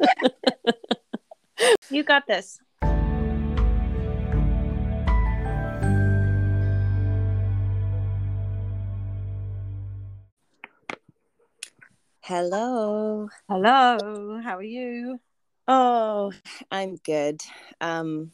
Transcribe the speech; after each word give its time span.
you 1.90 2.02
got 2.02 2.26
this. 2.26 2.58
Hello. 12.22 13.28
Hello. 13.48 14.40
How 14.42 14.56
are 14.56 14.62
you? 14.62 15.20
Oh, 15.66 16.32
I'm 16.70 16.96
good. 16.96 17.42
Um, 17.80 18.32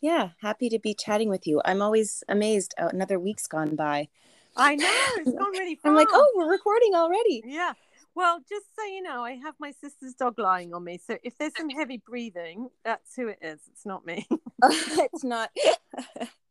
yeah, 0.00 0.30
happy 0.40 0.68
to 0.68 0.78
be 0.78 0.94
chatting 0.94 1.28
with 1.28 1.46
you. 1.46 1.62
I'm 1.64 1.80
always 1.80 2.24
amazed. 2.28 2.74
Oh, 2.78 2.88
another 2.88 3.18
week's 3.18 3.46
gone 3.46 3.76
by. 3.76 4.08
I 4.56 4.74
know 4.74 4.90
it's 5.16 5.32
gone 5.32 5.52
really 5.52 5.74
fast. 5.76 5.80
I'm 5.86 5.94
like, 5.94 6.08
oh, 6.12 6.32
we're 6.36 6.50
recording 6.50 6.94
already. 6.94 7.42
yeah. 7.46 7.74
Well, 8.16 8.40
just 8.48 8.64
so 8.74 8.82
you 8.86 9.02
know, 9.02 9.22
I 9.22 9.32
have 9.32 9.54
my 9.60 9.72
sister's 9.72 10.14
dog 10.14 10.38
lying 10.38 10.72
on 10.72 10.82
me. 10.82 10.98
So 11.06 11.18
if 11.22 11.36
there's 11.36 11.52
some 11.54 11.68
heavy 11.68 12.02
breathing, 12.04 12.70
that's 12.82 13.14
who 13.14 13.28
it 13.28 13.38
is. 13.42 13.60
It's 13.70 13.84
not 13.84 14.06
me. 14.06 14.26
it's 14.64 15.22
not. 15.22 15.50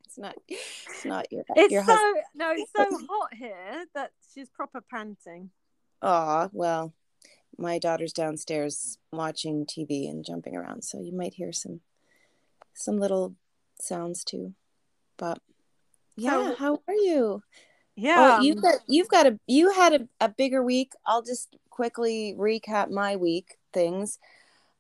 It's 0.07 0.19
not. 0.19 0.35
It's 0.47 1.03
not 1.03 1.29
your. 1.29 1.43
It's 1.57 1.73
your 1.73 1.83
so 1.83 1.91
husband. 1.91 2.23
no, 2.35 2.51
it's 2.51 2.71
so 2.73 2.85
hot 3.09 3.33
here 3.33 3.83
that 3.95 4.11
she's 4.33 4.47
proper 4.49 4.79
panting. 4.79 5.49
Ah, 6.01 6.47
well, 6.53 6.93
my 7.57 7.79
daughter's 7.79 8.13
downstairs 8.13 8.97
watching 9.11 9.65
TV 9.65 10.09
and 10.09 10.23
jumping 10.23 10.55
around, 10.55 10.83
so 10.85 11.01
you 11.01 11.11
might 11.11 11.33
hear 11.33 11.51
some, 11.51 11.81
some 12.73 12.97
little 12.97 13.35
sounds 13.81 14.23
too. 14.23 14.53
But 15.17 15.39
yeah, 16.15 16.51
So- 16.51 16.55
how 16.55 16.81
are 16.87 16.93
you? 16.93 17.43
Yeah. 17.95 18.37
oh, 18.37 18.41
you've 18.41 18.61
got 18.61 18.75
you've 18.87 19.07
got 19.07 19.27
a 19.27 19.39
you 19.47 19.71
had 19.73 19.93
a, 19.93 20.07
a 20.19 20.29
bigger 20.29 20.63
week. 20.63 20.93
I'll 21.05 21.23
just 21.23 21.55
quickly 21.69 22.35
recap 22.37 22.89
my 22.89 23.15
week 23.15 23.57
things. 23.73 24.19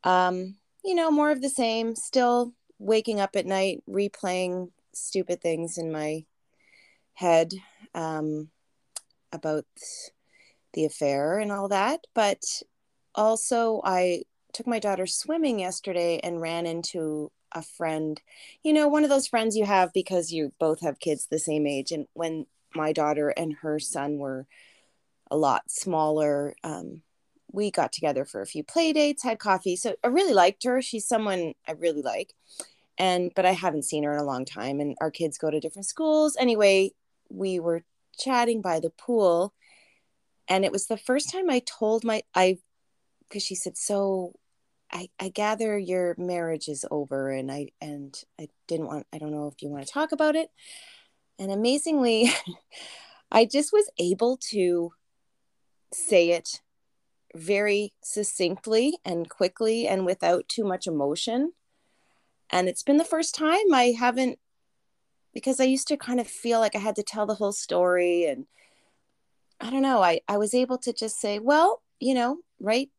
Um, 0.03 0.55
you 0.83 0.95
know, 0.95 1.11
more 1.11 1.31
of 1.31 1.41
the 1.41 1.49
same. 1.49 1.95
Still 1.95 2.53
waking 2.79 3.19
up 3.19 3.35
at 3.35 3.45
night, 3.45 3.83
replaying 3.89 4.71
stupid 4.93 5.41
things 5.41 5.77
in 5.77 5.91
my 5.91 6.25
head 7.13 7.53
um, 7.93 8.49
about 9.31 9.65
the 10.73 10.85
affair 10.85 11.39
and 11.39 11.51
all 11.51 11.69
that. 11.69 12.05
But 12.13 12.43
also, 13.15 13.81
I 13.83 14.23
took 14.53 14.67
my 14.67 14.79
daughter 14.79 15.05
swimming 15.05 15.59
yesterday 15.59 16.19
and 16.23 16.41
ran 16.41 16.65
into 16.65 17.31
a 17.51 17.61
friend. 17.61 18.21
You 18.63 18.73
know, 18.73 18.87
one 18.87 19.03
of 19.03 19.09
those 19.09 19.27
friends 19.27 19.55
you 19.55 19.65
have 19.65 19.93
because 19.93 20.31
you 20.31 20.53
both 20.59 20.81
have 20.81 20.99
kids 20.99 21.27
the 21.27 21.39
same 21.39 21.65
age. 21.65 21.91
And 21.91 22.07
when 22.13 22.45
my 22.75 22.91
daughter 22.91 23.29
and 23.29 23.55
her 23.61 23.79
son 23.79 24.17
were 24.17 24.47
a 25.31 25.37
lot 25.37 25.69
smaller. 25.69 26.55
Um, 26.63 27.01
we 27.51 27.71
got 27.71 27.91
together 27.93 28.25
for 28.25 28.41
a 28.41 28.45
few 28.45 28.63
play 28.63 28.93
dates, 28.93 29.23
had 29.23 29.39
coffee. 29.39 29.75
So 29.75 29.95
I 30.03 30.07
really 30.07 30.33
liked 30.33 30.63
her. 30.63 30.81
She's 30.81 31.07
someone 31.07 31.53
I 31.67 31.73
really 31.73 32.01
like. 32.01 32.33
And 32.97 33.31
but 33.35 33.45
I 33.45 33.51
haven't 33.51 33.83
seen 33.83 34.03
her 34.03 34.13
in 34.13 34.19
a 34.19 34.25
long 34.25 34.45
time 34.45 34.79
and 34.79 34.95
our 35.01 35.11
kids 35.11 35.37
go 35.37 35.49
to 35.51 35.59
different 35.59 35.85
schools. 35.85 36.37
Anyway, 36.39 36.91
we 37.29 37.59
were 37.59 37.83
chatting 38.17 38.61
by 38.61 38.79
the 38.79 38.89
pool 38.89 39.53
and 40.47 40.63
it 40.63 40.71
was 40.71 40.87
the 40.87 40.97
first 40.97 41.31
time 41.31 41.49
I 41.49 41.59
told 41.59 42.03
my 42.03 42.21
I 42.33 42.59
because 43.27 43.43
she 43.43 43.55
said, 43.55 43.77
"So 43.77 44.33
I 44.91 45.09
I 45.19 45.29
gather 45.29 45.77
your 45.77 46.15
marriage 46.17 46.67
is 46.67 46.85
over 46.91 47.29
and 47.31 47.51
I 47.51 47.69
and 47.81 48.15
I 48.39 48.49
didn't 48.67 48.87
want 48.87 49.07
I 49.13 49.17
don't 49.17 49.31
know 49.31 49.47
if 49.47 49.61
you 49.61 49.69
want 49.69 49.85
to 49.85 49.93
talk 49.93 50.11
about 50.11 50.35
it." 50.35 50.51
And 51.39 51.51
amazingly, 51.51 52.31
I 53.31 53.45
just 53.45 53.73
was 53.73 53.89
able 53.97 54.37
to 54.51 54.93
say 55.93 56.31
it 56.31 56.61
very 57.35 57.93
succinctly 58.03 58.97
and 59.03 59.29
quickly 59.29 59.87
and 59.87 60.05
without 60.05 60.47
too 60.47 60.63
much 60.63 60.87
emotion. 60.87 61.51
And 62.49 62.69
it's 62.69 62.83
been 62.83 62.97
the 62.97 63.03
first 63.03 63.35
time 63.35 63.73
I 63.73 63.93
haven't, 63.97 64.39
because 65.33 65.59
I 65.59 65.65
used 65.65 65.87
to 65.89 65.97
kind 65.97 66.19
of 66.19 66.27
feel 66.27 66.59
like 66.59 66.75
I 66.75 66.79
had 66.79 66.95
to 66.95 67.03
tell 67.03 67.25
the 67.25 67.35
whole 67.35 67.51
story. 67.51 68.25
And 68.25 68.45
I 69.59 69.69
don't 69.69 69.81
know, 69.81 70.01
I, 70.01 70.21
I 70.27 70.37
was 70.37 70.53
able 70.53 70.77
to 70.79 70.93
just 70.93 71.19
say, 71.19 71.39
well, 71.39 71.81
you 71.99 72.13
know, 72.13 72.37
right? 72.59 72.89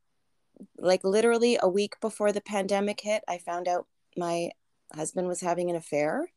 Like 0.78 1.04
literally 1.04 1.58
a 1.60 1.68
week 1.68 1.98
before 2.00 2.32
the 2.32 2.40
pandemic 2.40 3.00
hit, 3.00 3.22
I 3.28 3.38
found 3.38 3.68
out 3.68 3.86
my 4.16 4.50
husband 4.94 5.28
was 5.28 5.40
having 5.40 5.70
an 5.70 5.76
affair. 5.76 6.30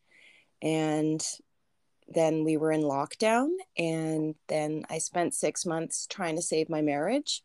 And 0.61 1.25
then 2.13 2.43
we 2.43 2.57
were 2.57 2.71
in 2.71 2.81
lockdown 2.81 3.49
and 3.77 4.35
then 4.47 4.83
i 4.89 4.97
spent 4.97 5.33
six 5.33 5.65
months 5.65 6.07
trying 6.07 6.35
to 6.35 6.41
save 6.41 6.69
my 6.69 6.81
marriage 6.81 7.43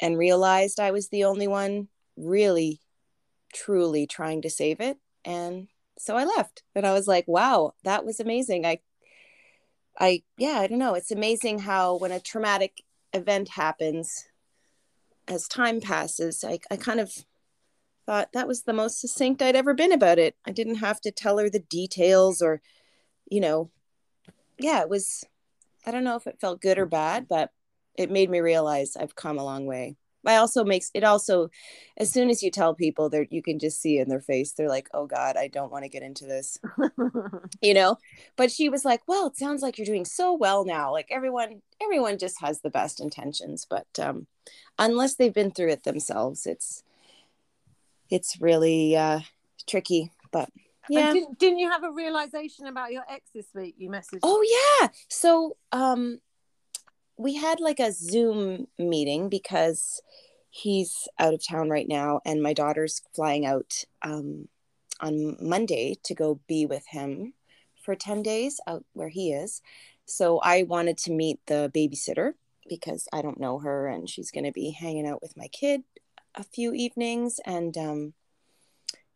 and 0.00 0.18
realized 0.18 0.80
i 0.80 0.90
was 0.90 1.08
the 1.08 1.24
only 1.24 1.46
one 1.46 1.88
really 2.16 2.80
truly 3.52 4.06
trying 4.06 4.42
to 4.42 4.50
save 4.50 4.80
it. 4.80 4.98
And 5.24 5.68
so 5.98 6.16
i 6.16 6.24
left. 6.24 6.62
And 6.74 6.86
i 6.86 6.92
was 6.92 7.06
like 7.06 7.26
wow 7.28 7.74
that 7.84 8.04
was 8.04 8.20
amazing. 8.20 8.66
I 8.66 8.80
i 9.98 10.22
yeah 10.38 10.58
i 10.60 10.66
don't 10.66 10.78
know. 10.78 10.94
It's 10.94 11.10
amazing 11.10 11.60
how 11.60 11.96
when 11.96 12.12
a 12.12 12.20
traumatic 12.20 12.82
event 13.12 13.50
happens 13.50 14.26
as 15.28 15.46
time 15.46 15.80
passes 15.80 16.42
i, 16.42 16.58
I 16.70 16.76
kind 16.76 16.98
of 16.98 17.12
thought 18.06 18.32
that 18.32 18.48
was 18.48 18.62
the 18.62 18.72
most 18.72 19.00
succinct 19.00 19.42
i'd 19.42 19.54
ever 19.54 19.74
been 19.74 19.92
about 19.92 20.18
it. 20.18 20.34
I 20.46 20.50
didn't 20.50 20.76
have 20.76 21.00
to 21.02 21.12
tell 21.12 21.38
her 21.38 21.50
the 21.50 21.60
details 21.60 22.42
or 22.42 22.60
you 23.30 23.40
know 23.40 23.70
yeah, 24.58 24.80
it 24.80 24.88
was, 24.88 25.24
I 25.86 25.90
don't 25.90 26.04
know 26.04 26.16
if 26.16 26.26
it 26.26 26.40
felt 26.40 26.60
good 26.60 26.78
or 26.78 26.86
bad, 26.86 27.28
but 27.28 27.50
it 27.96 28.10
made 28.10 28.30
me 28.30 28.40
realize 28.40 28.96
I've 28.96 29.16
come 29.16 29.38
a 29.38 29.44
long 29.44 29.66
way. 29.66 29.96
I 30.24 30.36
also 30.36 30.64
makes 30.64 30.90
it 30.94 31.02
also, 31.02 31.50
as 31.96 32.12
soon 32.12 32.30
as 32.30 32.42
you 32.42 32.50
tell 32.50 32.74
people 32.74 33.08
that 33.10 33.32
you 33.32 33.42
can 33.42 33.58
just 33.58 33.80
see 33.80 33.98
in 33.98 34.08
their 34.08 34.20
face, 34.20 34.52
they're 34.52 34.68
like, 34.68 34.88
oh 34.94 35.06
God, 35.06 35.36
I 35.36 35.48
don't 35.48 35.72
want 35.72 35.84
to 35.84 35.88
get 35.88 36.02
into 36.02 36.26
this, 36.26 36.58
you 37.60 37.74
know? 37.74 37.96
But 38.36 38.50
she 38.52 38.68
was 38.68 38.84
like, 38.84 39.02
well, 39.08 39.26
it 39.26 39.36
sounds 39.36 39.62
like 39.62 39.78
you're 39.78 39.84
doing 39.84 40.04
so 40.04 40.32
well 40.32 40.64
now. 40.64 40.92
Like 40.92 41.08
everyone, 41.10 41.62
everyone 41.82 42.18
just 42.18 42.40
has 42.40 42.60
the 42.60 42.70
best 42.70 43.00
intentions, 43.00 43.66
but 43.68 43.86
um, 43.98 44.26
unless 44.78 45.16
they've 45.16 45.34
been 45.34 45.50
through 45.50 45.70
it 45.70 45.82
themselves, 45.82 46.46
it's, 46.46 46.84
it's 48.08 48.40
really 48.40 48.96
uh, 48.96 49.20
tricky, 49.66 50.12
but 50.30 50.50
yeah. 50.88 51.12
didn't, 51.12 51.38
didn't 51.38 51.58
you 51.58 51.70
have 51.70 51.84
a 51.84 51.90
realization 51.90 52.66
about 52.66 52.92
your 52.92 53.04
ex 53.08 53.30
this 53.34 53.46
week? 53.54 53.74
You 53.78 53.90
messaged. 53.90 54.20
Oh 54.22 54.78
yeah. 54.80 54.88
So 55.08 55.56
um 55.72 56.20
we 57.16 57.34
had 57.34 57.60
like 57.60 57.78
a 57.78 57.92
Zoom 57.92 58.66
meeting 58.78 59.28
because 59.28 60.00
he's 60.50 61.08
out 61.18 61.34
of 61.34 61.46
town 61.46 61.70
right 61.70 61.88
now 61.88 62.20
and 62.24 62.42
my 62.42 62.52
daughter's 62.52 63.02
flying 63.14 63.46
out 63.46 63.84
um 64.02 64.48
on 65.00 65.36
Monday 65.40 65.96
to 66.04 66.14
go 66.14 66.40
be 66.46 66.66
with 66.66 66.86
him 66.86 67.34
for 67.82 67.94
10 67.94 68.22
days 68.22 68.60
out 68.66 68.84
where 68.92 69.08
he 69.08 69.32
is. 69.32 69.60
So 70.04 70.38
I 70.38 70.62
wanted 70.62 70.98
to 70.98 71.12
meet 71.12 71.40
the 71.46 71.70
babysitter 71.74 72.34
because 72.68 73.08
I 73.12 73.22
don't 73.22 73.40
know 73.40 73.58
her 73.58 73.88
and 73.88 74.08
she's 74.08 74.30
going 74.30 74.44
to 74.44 74.52
be 74.52 74.70
hanging 74.70 75.06
out 75.06 75.20
with 75.20 75.36
my 75.36 75.48
kid 75.48 75.82
a 76.34 76.44
few 76.44 76.72
evenings 76.72 77.40
and 77.44 77.76
um 77.76 78.14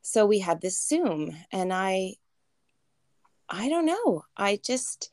so 0.07 0.25
we 0.25 0.39
had 0.39 0.61
this 0.61 0.81
Zoom 0.81 1.37
and 1.51 1.73
I 1.73 2.15
I 3.49 3.69
don't 3.69 3.87
know. 3.87 4.25
I 4.37 4.61
just, 4.65 5.11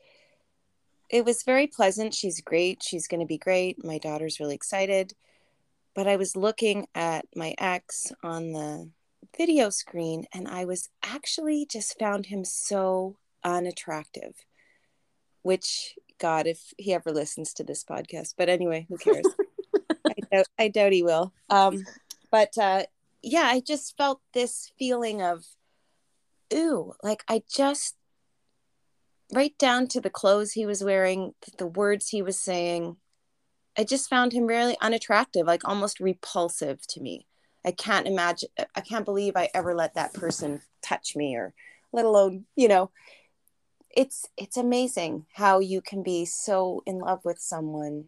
it 1.08 1.24
was 1.24 1.42
very 1.42 1.66
pleasant. 1.66 2.14
She's 2.14 2.40
great. 2.40 2.82
She's 2.82 3.08
going 3.08 3.20
to 3.20 3.26
be 3.26 3.38
great. 3.38 3.84
My 3.84 3.98
daughter's 3.98 4.38
really 4.38 4.54
excited. 4.54 5.14
But 5.94 6.06
I 6.06 6.16
was 6.16 6.36
looking 6.36 6.86
at 6.94 7.26
my 7.34 7.54
ex 7.58 8.12
on 8.22 8.52
the 8.52 8.90
video 9.36 9.70
screen 9.70 10.26
and 10.32 10.48
I 10.48 10.64
was 10.64 10.88
actually 11.02 11.66
just 11.66 11.98
found 11.98 12.26
him 12.26 12.44
so 12.44 13.16
unattractive, 13.44 14.34
which, 15.42 15.96
God, 16.18 16.46
if 16.46 16.72
he 16.78 16.94
ever 16.94 17.12
listens 17.12 17.52
to 17.54 17.64
this 17.64 17.84
podcast. 17.84 18.34
But 18.36 18.48
anyway, 18.48 18.86
who 18.88 18.96
cares? 18.96 19.26
I, 20.06 20.14
doubt, 20.32 20.46
I 20.58 20.68
doubt 20.68 20.92
he 20.92 21.02
will. 21.02 21.32
Um, 21.50 21.84
but 22.32 22.56
uh, 22.58 22.84
yeah, 23.24 23.44
I 23.46 23.60
just 23.60 23.96
felt 23.96 24.20
this 24.32 24.70
feeling 24.78 25.22
of, 25.22 25.44
ooh, 26.52 26.92
like 27.02 27.24
I 27.28 27.42
just 27.50 27.96
right 29.32 29.56
down 29.58 29.88
to 29.88 30.00
the 30.00 30.10
clothes 30.10 30.52
he 30.52 30.66
was 30.66 30.84
wearing, 30.84 31.32
the 31.58 31.66
words 31.66 32.08
he 32.08 32.22
was 32.22 32.38
saying. 32.38 32.96
I 33.76 33.82
just 33.82 34.08
found 34.08 34.32
him 34.32 34.46
really 34.46 34.76
unattractive, 34.80 35.46
like 35.46 35.66
almost 35.66 35.98
repulsive 35.98 36.86
to 36.88 37.00
me. 37.00 37.26
I 37.64 37.72
can't 37.72 38.06
imagine, 38.06 38.50
I 38.76 38.80
can't 38.80 39.04
believe 39.04 39.32
I 39.36 39.48
ever 39.54 39.74
let 39.74 39.94
that 39.94 40.12
person 40.12 40.60
touch 40.82 41.16
me 41.16 41.34
or 41.34 41.54
let 41.92 42.04
alone, 42.04 42.44
you 42.54 42.68
know, 42.68 42.90
it's 43.90 44.26
it's 44.36 44.56
amazing 44.56 45.26
how 45.32 45.60
you 45.60 45.80
can 45.80 46.02
be 46.02 46.24
so 46.24 46.82
in 46.84 46.98
love 46.98 47.24
with 47.24 47.38
someone 47.38 48.06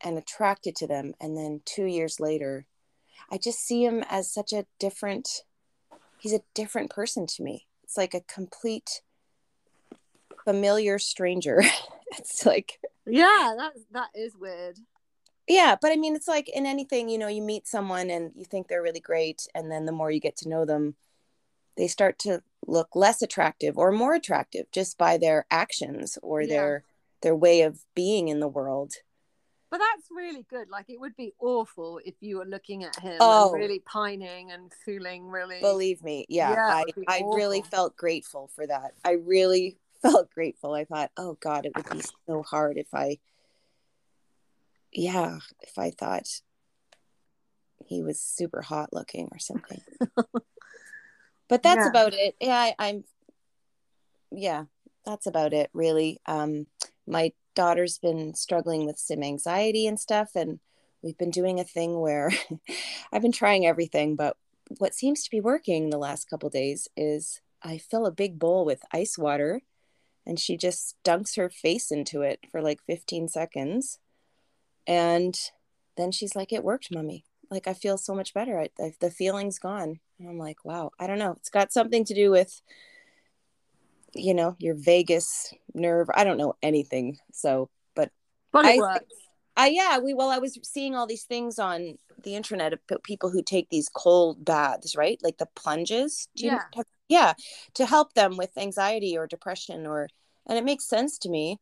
and 0.00 0.16
attracted 0.16 0.76
to 0.76 0.86
them 0.86 1.12
and 1.20 1.36
then 1.36 1.60
2 1.64 1.84
years 1.84 2.20
later 2.20 2.66
I 3.30 3.38
just 3.38 3.60
see 3.60 3.84
him 3.84 4.04
as 4.08 4.32
such 4.32 4.52
a 4.52 4.66
different 4.78 5.42
he's 6.18 6.32
a 6.32 6.42
different 6.54 6.90
person 6.90 7.26
to 7.26 7.42
me. 7.42 7.66
It's 7.84 7.96
like 7.96 8.14
a 8.14 8.20
complete 8.22 9.02
familiar 10.44 10.98
stranger. 10.98 11.62
it's 12.18 12.44
like 12.46 12.80
Yeah, 13.06 13.54
that 13.56 13.72
that 13.92 14.08
is 14.14 14.36
weird. 14.36 14.78
yeah 15.46 15.76
but 15.80 15.92
i 15.92 15.96
mean 15.96 16.14
it's 16.14 16.28
like 16.28 16.48
in 16.48 16.66
anything 16.66 17.08
you 17.08 17.18
know 17.18 17.28
you 17.28 17.42
meet 17.42 17.66
someone 17.66 18.10
and 18.10 18.32
you 18.34 18.44
think 18.44 18.68
they're 18.68 18.82
really 18.82 19.00
great 19.00 19.46
and 19.54 19.70
then 19.70 19.86
the 19.86 19.92
more 19.92 20.10
you 20.10 20.20
get 20.20 20.36
to 20.36 20.48
know 20.48 20.64
them 20.64 20.94
they 21.76 21.86
start 21.88 22.18
to 22.18 22.42
look 22.66 22.88
less 22.94 23.22
attractive 23.22 23.78
or 23.78 23.92
more 23.92 24.14
attractive 24.14 24.66
just 24.72 24.98
by 24.98 25.16
their 25.16 25.46
actions 25.50 26.18
or 26.22 26.42
Yeah. 26.42 26.48
their 26.48 26.84
their 27.22 27.34
way 27.36 27.62
of 27.62 27.80
being 27.94 28.28
in 28.28 28.40
the 28.40 28.48
world 28.48 28.92
But 29.70 29.78
that's 29.78 30.08
really 30.10 30.46
good. 30.48 30.70
Like 30.70 30.86
it 30.88 30.98
would 30.98 31.14
be 31.16 31.34
awful 31.40 32.00
if 32.04 32.14
you 32.20 32.38
were 32.38 32.46
looking 32.46 32.84
at 32.84 32.98
him 32.98 33.18
Oh. 33.20 33.52
and 33.52 33.60
really 33.62 33.80
pining 33.80 34.50
and 34.50 34.72
feeling 34.84 35.26
really. 35.28 35.60
believe 35.60 36.02
me 36.02 36.24
yeah, 36.28 36.52
Yeah, 36.52 36.66
i 36.70 36.84
i 37.08 37.22
really 37.34 37.62
felt 37.62 37.96
grateful 37.96 38.48
for 38.54 38.66
that 38.66 38.92
i 39.04 39.12
really 39.12 39.76
felt 40.02 40.30
grateful 40.30 40.72
i 40.72 40.84
thought 40.84 41.10
oh 41.16 41.36
god 41.40 41.66
it 41.66 41.72
would 41.76 41.90
be 41.90 42.00
so 42.26 42.42
hard 42.44 42.76
if 42.78 42.94
i 42.94 43.18
yeah 44.92 45.38
if 45.60 45.76
i 45.78 45.90
thought 45.90 46.28
he 47.84 48.02
was 48.02 48.20
super 48.20 48.62
hot 48.62 48.92
looking 48.92 49.28
or 49.32 49.38
something 49.38 49.80
but 51.48 51.62
that's 51.62 51.84
Yeah. 51.84 51.88
about 51.88 52.14
it 52.14 52.36
yeah 52.40 52.56
I, 52.56 52.74
i'm 52.78 53.04
yeah 54.30 54.64
that's 55.04 55.26
about 55.26 55.52
it 55.52 55.70
really 55.72 56.20
um 56.26 56.66
my 57.06 57.32
daughter's 57.58 57.98
been 57.98 58.34
struggling 58.34 58.86
with 58.86 59.00
some 59.00 59.20
anxiety 59.20 59.84
and 59.88 59.98
stuff 59.98 60.36
and 60.36 60.60
we've 61.02 61.18
been 61.18 61.32
doing 61.32 61.58
a 61.58 61.64
thing 61.64 61.98
where 61.98 62.30
i've 63.12 63.20
been 63.20 63.32
trying 63.32 63.66
everything 63.66 64.14
but 64.14 64.36
what 64.78 64.94
seems 64.94 65.24
to 65.24 65.30
be 65.30 65.40
working 65.40 65.90
the 65.90 65.98
last 65.98 66.30
couple 66.30 66.48
days 66.48 66.86
is 66.96 67.40
i 67.60 67.76
fill 67.76 68.06
a 68.06 68.12
big 68.12 68.38
bowl 68.38 68.64
with 68.64 68.80
ice 68.92 69.18
water 69.18 69.60
and 70.24 70.38
she 70.38 70.56
just 70.56 70.94
dunks 71.04 71.34
her 71.34 71.50
face 71.50 71.90
into 71.90 72.22
it 72.22 72.38
for 72.52 72.62
like 72.62 72.78
15 72.86 73.26
seconds 73.26 73.98
and 74.86 75.36
then 75.96 76.12
she's 76.12 76.36
like 76.36 76.52
it 76.52 76.62
worked 76.62 76.94
mommy. 76.94 77.24
Like 77.50 77.66
i 77.66 77.74
feel 77.74 77.98
so 77.98 78.14
much 78.14 78.32
better. 78.32 78.60
I, 78.60 78.68
I, 78.80 78.92
the 79.00 79.10
feeling's 79.10 79.58
gone. 79.58 79.98
And 80.20 80.28
i'm 80.28 80.38
like 80.38 80.64
wow 80.64 80.92
i 81.00 81.08
don't 81.08 81.18
know. 81.18 81.32
It's 81.32 81.50
got 81.50 81.72
something 81.72 82.04
to 82.04 82.14
do 82.14 82.30
with 82.30 82.62
you 84.18 84.34
know 84.34 84.56
your 84.58 84.74
vagus 84.74 85.52
nerve 85.74 86.08
i 86.14 86.24
don't 86.24 86.36
know 86.38 86.54
anything 86.62 87.18
so 87.32 87.68
but 87.94 88.10
But 88.52 88.64
it 88.64 88.68
I- 88.74 88.78
works. 88.78 89.14
I 89.60 89.66
yeah, 89.70 89.98
we 89.98 90.14
well, 90.14 90.30
I 90.30 90.38
was 90.38 90.56
seeing 90.62 90.94
all 90.94 91.08
these 91.08 91.24
things 91.24 91.58
on 91.58 91.98
the 92.22 92.36
internet 92.36 92.72
of 92.72 92.78
people 93.02 93.30
who 93.30 93.42
take 93.42 93.68
these 93.70 93.88
cold 93.88 94.44
baths, 94.44 94.94
right? 94.94 95.18
Like 95.20 95.38
the 95.38 95.48
plunges. 95.56 96.28
Do 96.36 96.44
you 96.46 96.52
Yeah. 96.52 96.82
yeah, 97.08 97.32
to 97.74 97.84
help 97.84 98.14
them 98.14 98.36
with 98.36 98.56
anxiety 98.56 99.18
or 99.18 99.26
depression 99.26 99.84
or 99.84 100.08
and 100.46 100.56
it 100.56 100.64
makes 100.64 100.84
sense 100.86 101.18
to 101.18 101.28
me. 101.28 101.58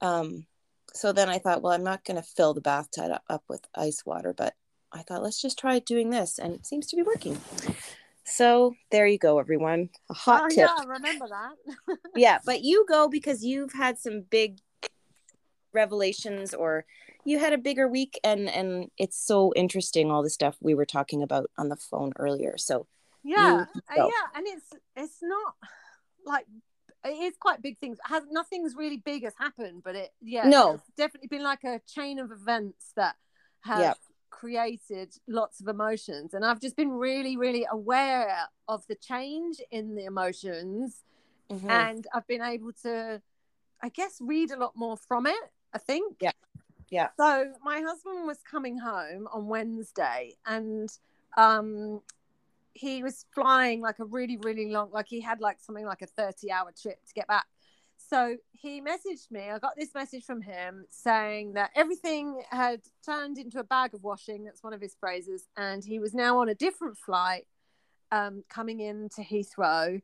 Um 0.00 0.46
so 0.94 1.12
then 1.12 1.28
I 1.28 1.38
thought, 1.40 1.60
well, 1.60 1.72
I'm 1.72 1.82
not 1.82 2.04
going 2.04 2.16
to 2.22 2.22
fill 2.36 2.54
the 2.54 2.60
bathtub 2.60 3.20
up 3.28 3.42
with 3.48 3.62
ice 3.74 4.04
water, 4.06 4.32
but 4.32 4.54
I 4.92 5.02
thought 5.02 5.22
let's 5.24 5.42
just 5.42 5.58
try 5.58 5.80
doing 5.80 6.10
this 6.10 6.38
and 6.38 6.54
it 6.54 6.66
seems 6.66 6.86
to 6.88 6.96
be 6.96 7.02
working. 7.02 7.40
So 8.30 8.74
there 8.90 9.06
you 9.06 9.18
go, 9.18 9.38
everyone. 9.38 9.90
A 10.08 10.14
hot 10.14 10.42
oh, 10.44 10.48
tip. 10.48 10.58
yeah, 10.58 10.84
remember 10.86 11.26
that. 11.28 11.98
yeah, 12.16 12.38
but 12.44 12.62
you 12.62 12.86
go 12.88 13.08
because 13.08 13.44
you've 13.44 13.72
had 13.72 13.98
some 13.98 14.22
big 14.22 14.58
revelations 15.72 16.54
or 16.54 16.84
you 17.24 17.38
had 17.38 17.52
a 17.52 17.58
bigger 17.58 17.86
week 17.86 18.18
and 18.24 18.48
and 18.48 18.90
it's 18.96 19.18
so 19.18 19.52
interesting 19.54 20.10
all 20.10 20.22
the 20.22 20.30
stuff 20.30 20.56
we 20.60 20.74
were 20.74 20.86
talking 20.86 21.22
about 21.22 21.50
on 21.58 21.68
the 21.68 21.76
phone 21.76 22.12
earlier. 22.18 22.56
So 22.56 22.86
yeah, 23.22 23.66
uh, 23.76 23.94
yeah, 23.96 24.26
and 24.34 24.46
it's 24.46 24.66
it's 24.96 25.18
not 25.22 25.54
like 26.24 26.46
it 27.04 27.08
is 27.08 27.34
quite 27.38 27.62
big 27.62 27.78
things. 27.78 27.98
Has 28.04 28.22
nothing's 28.30 28.74
really 28.74 28.98
big 28.98 29.24
has 29.24 29.34
happened, 29.38 29.82
but 29.84 29.94
it 29.94 30.10
yeah, 30.20 30.48
No. 30.48 30.74
it's 30.74 30.90
definitely 30.96 31.28
been 31.28 31.42
like 31.42 31.64
a 31.64 31.80
chain 31.86 32.18
of 32.18 32.30
events 32.30 32.92
that 32.96 33.16
have 33.62 33.80
Yep. 33.80 33.98
Created 34.40 35.14
lots 35.28 35.60
of 35.60 35.68
emotions, 35.68 36.32
and 36.34 36.44
I've 36.44 36.60
just 36.60 36.76
been 36.76 36.92
really, 36.92 37.36
really 37.36 37.66
aware 37.70 38.48
of 38.68 38.86
the 38.86 38.94
change 38.94 39.56
in 39.70 39.94
the 39.94 40.04
emotions 40.06 41.04
mhm. 41.50 41.68
and 41.68 42.06
I've 42.14 42.26
been 42.26 42.40
able 42.42 42.72
to, 42.84 43.20
I 43.82 43.88
guess, 43.90 44.18
read 44.20 44.50
a 44.50 44.56
lot 44.56 44.72
more 44.76 44.96
from 44.96 45.26
it. 45.26 45.44
I 45.74 45.78
think. 45.78 46.16
Yeah. 46.20 46.32
Yeah. 46.90 47.08
So 47.16 47.52
my 47.62 47.80
husband 47.80 48.26
was 48.26 48.38
coming 48.50 48.78
home 48.78 49.28
on 49.32 49.46
Wednesday, 49.46 50.36
and 50.46 50.88
um, 51.36 52.00
he 52.72 53.02
was 53.02 53.26
flying 53.34 53.80
like 53.80 53.98
a 54.00 54.04
really, 54.04 54.38
really 54.38 54.70
long, 54.70 54.90
like 54.90 55.06
he 55.08 55.20
had 55.20 55.40
like 55.40 55.58
something 55.60 55.86
like 55.86 56.02
a 56.02 56.06
thirty-hour 56.06 56.72
trip 56.80 56.98
to 57.06 57.14
get 57.14 57.28
back. 57.28 57.46
So 58.10 58.36
he 58.50 58.80
messaged 58.80 59.30
me. 59.30 59.50
I 59.50 59.60
got 59.60 59.76
this 59.76 59.94
message 59.94 60.24
from 60.24 60.42
him 60.42 60.84
saying 60.90 61.52
that 61.52 61.70
everything 61.76 62.42
had 62.50 62.80
turned 63.06 63.38
into 63.38 63.60
a 63.60 63.64
bag 63.64 63.94
of 63.94 64.02
washing. 64.02 64.42
That's 64.44 64.64
one 64.64 64.72
of 64.72 64.80
his 64.80 64.96
phrases, 64.98 65.46
and 65.56 65.84
he 65.84 66.00
was 66.00 66.12
now 66.12 66.40
on 66.40 66.48
a 66.48 66.54
different 66.56 66.98
flight 66.98 67.46
um, 68.10 68.42
coming 68.48 68.80
into 68.80 69.20
Heathrow 69.20 70.02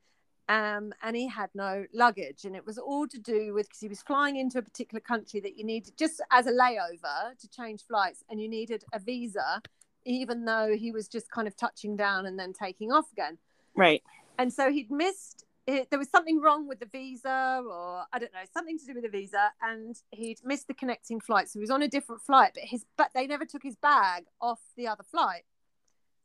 um, 0.49 0.93
and 1.03 1.17
he 1.17 1.27
had 1.29 1.51
no 1.55 1.87
luggage. 1.93 2.45
And 2.45 2.55
it 2.55 2.65
was 2.65 2.79
all 2.79 3.07
to 3.09 3.19
do 3.19 3.53
with 3.55 3.67
because 3.67 3.81
he 3.81 3.89
was 3.89 4.03
flying 4.03 4.37
into 4.37 4.59
a 4.59 4.63
particular 4.63 5.01
country 5.01 5.41
that 5.41 5.57
you 5.57 5.65
needed 5.65 5.95
just 5.99 6.21
as 6.31 6.47
a 6.47 6.53
layover 6.53 7.37
to 7.39 7.49
change 7.49 7.83
flights, 7.85 8.23
and 8.31 8.41
you 8.41 8.49
needed 8.49 8.85
a 8.93 8.99
visa, 8.99 9.63
even 10.05 10.45
though 10.45 10.77
he 10.77 10.93
was 10.93 11.09
just 11.09 11.31
kind 11.31 11.49
of 11.49 11.57
touching 11.57 11.97
down 11.97 12.27
and 12.27 12.39
then 12.39 12.53
taking 12.53 12.93
off 12.93 13.11
again. 13.13 13.39
right. 13.75 14.03
And 14.39 14.53
so 14.53 14.71
he'd 14.71 14.91
missed. 14.91 15.46
It, 15.67 15.91
there 15.91 15.99
was 15.99 16.09
something 16.11 16.41
wrong 16.41 16.69
with 16.69 16.79
the 16.79 16.87
visa, 16.87 17.63
or 17.69 18.05
I 18.13 18.19
don't 18.19 18.33
know, 18.33 18.45
something 18.55 18.79
to 18.79 18.87
do 18.87 18.95
with 18.95 19.03
the 19.03 19.09
visa, 19.09 19.51
and 19.61 19.97
he'd 20.13 20.39
missed 20.45 20.69
the 20.69 20.75
connecting 20.75 21.21
flight. 21.21 21.49
So 21.49 21.59
he 21.59 21.61
was 21.61 21.71
on 21.71 21.83
a 21.83 21.89
different 21.89 22.23
flight, 22.23 22.53
but 22.55 22.63
his 22.65 22.85
but 22.97 23.11
they 23.15 23.27
never 23.27 23.45
took 23.45 23.63
his 23.63 23.77
bag 23.77 24.27
off 24.41 24.61
the 24.77 24.87
other 24.87 25.03
flight. 25.03 25.43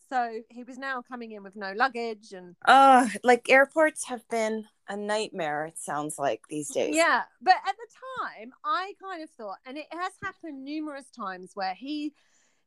So 0.09 0.41
he 0.49 0.63
was 0.63 0.77
now 0.77 1.01
coming 1.01 1.31
in 1.31 1.41
with 1.41 1.55
no 1.55 1.71
luggage 1.73 2.33
and 2.33 2.55
Uh 2.65 3.07
like 3.23 3.49
airports 3.49 4.05
have 4.07 4.27
been 4.29 4.65
a 4.89 4.97
nightmare 4.97 5.65
it 5.67 5.77
sounds 5.79 6.19
like 6.19 6.41
these 6.49 6.67
days. 6.69 6.93
Yeah, 6.93 7.21
but 7.41 7.55
at 7.65 7.75
the 7.77 7.88
time, 8.27 8.51
I 8.65 8.93
kind 9.01 9.23
of 9.23 9.29
thought, 9.29 9.59
and 9.65 9.77
it 9.77 9.88
has 9.89 10.11
happened 10.21 10.65
numerous 10.65 11.09
times 11.11 11.51
where 11.53 11.73
he 11.73 12.13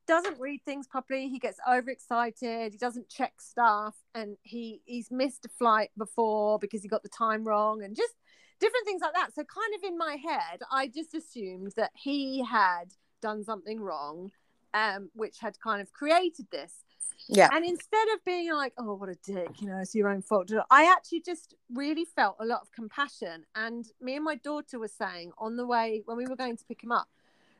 doesn't 0.07 0.39
read 0.41 0.61
things 0.65 0.87
properly. 0.87 1.29
He 1.29 1.39
gets 1.39 1.59
overexcited. 1.69 2.73
He 2.73 2.79
doesn't 2.79 3.09
check 3.09 3.41
stuff, 3.41 3.95
and 4.15 4.37
he 4.43 4.81
he's 4.85 5.11
missed 5.11 5.45
a 5.45 5.49
flight 5.49 5.91
before 5.97 6.59
because 6.59 6.83
he 6.83 6.89
got 6.89 7.03
the 7.03 7.09
time 7.09 7.45
wrong, 7.45 7.83
and 7.83 7.97
just 7.97 8.15
different 8.61 8.87
things 8.87 9.03
like 9.03 9.15
that. 9.15 9.35
So, 9.35 9.45
kind 9.45 9.75
of 9.77 9.83
in 9.85 9.99
my 9.99 10.17
head, 10.17 10.61
I 10.71 10.89
just 10.89 11.15
assumed 11.15 11.73
that 11.77 11.91
he 11.95 12.45
had 12.45 12.95
done 13.21 13.45
something 13.45 13.81
wrong, 13.81 14.31
um, 14.73 15.11
which 15.15 15.39
had 15.41 15.59
kind 15.61 15.81
of 15.81 15.93
created 15.93 16.47
this. 16.51 16.85
Yeah. 17.29 17.49
And 17.53 17.65
instead 17.65 18.09
of 18.15 18.25
being 18.25 18.53
like, 18.53 18.75
oh, 18.77 18.95
what 18.95 19.09
a 19.09 19.15
dick, 19.15 19.61
you 19.61 19.69
know, 19.69 19.79
it's 19.79 19.95
your 19.95 20.09
own 20.09 20.21
fault, 20.21 20.51
I 20.71 20.91
actually 20.91 21.21
just 21.21 21.55
really 21.73 22.05
felt 22.05 22.37
a 22.41 22.45
lot 22.45 22.61
of 22.61 22.73
compassion. 22.73 23.45
And 23.55 23.87
me 24.01 24.17
and 24.17 24.25
my 24.25 24.35
daughter 24.37 24.79
were 24.79 24.89
saying 24.89 25.33
on 25.39 25.57
the 25.57 25.67
way 25.67 26.03
when 26.05 26.17
we 26.17 26.27
were 26.27 26.37
going 26.37 26.57
to 26.57 26.65
pick 26.65 26.83
him 26.83 26.93
up, 26.93 27.09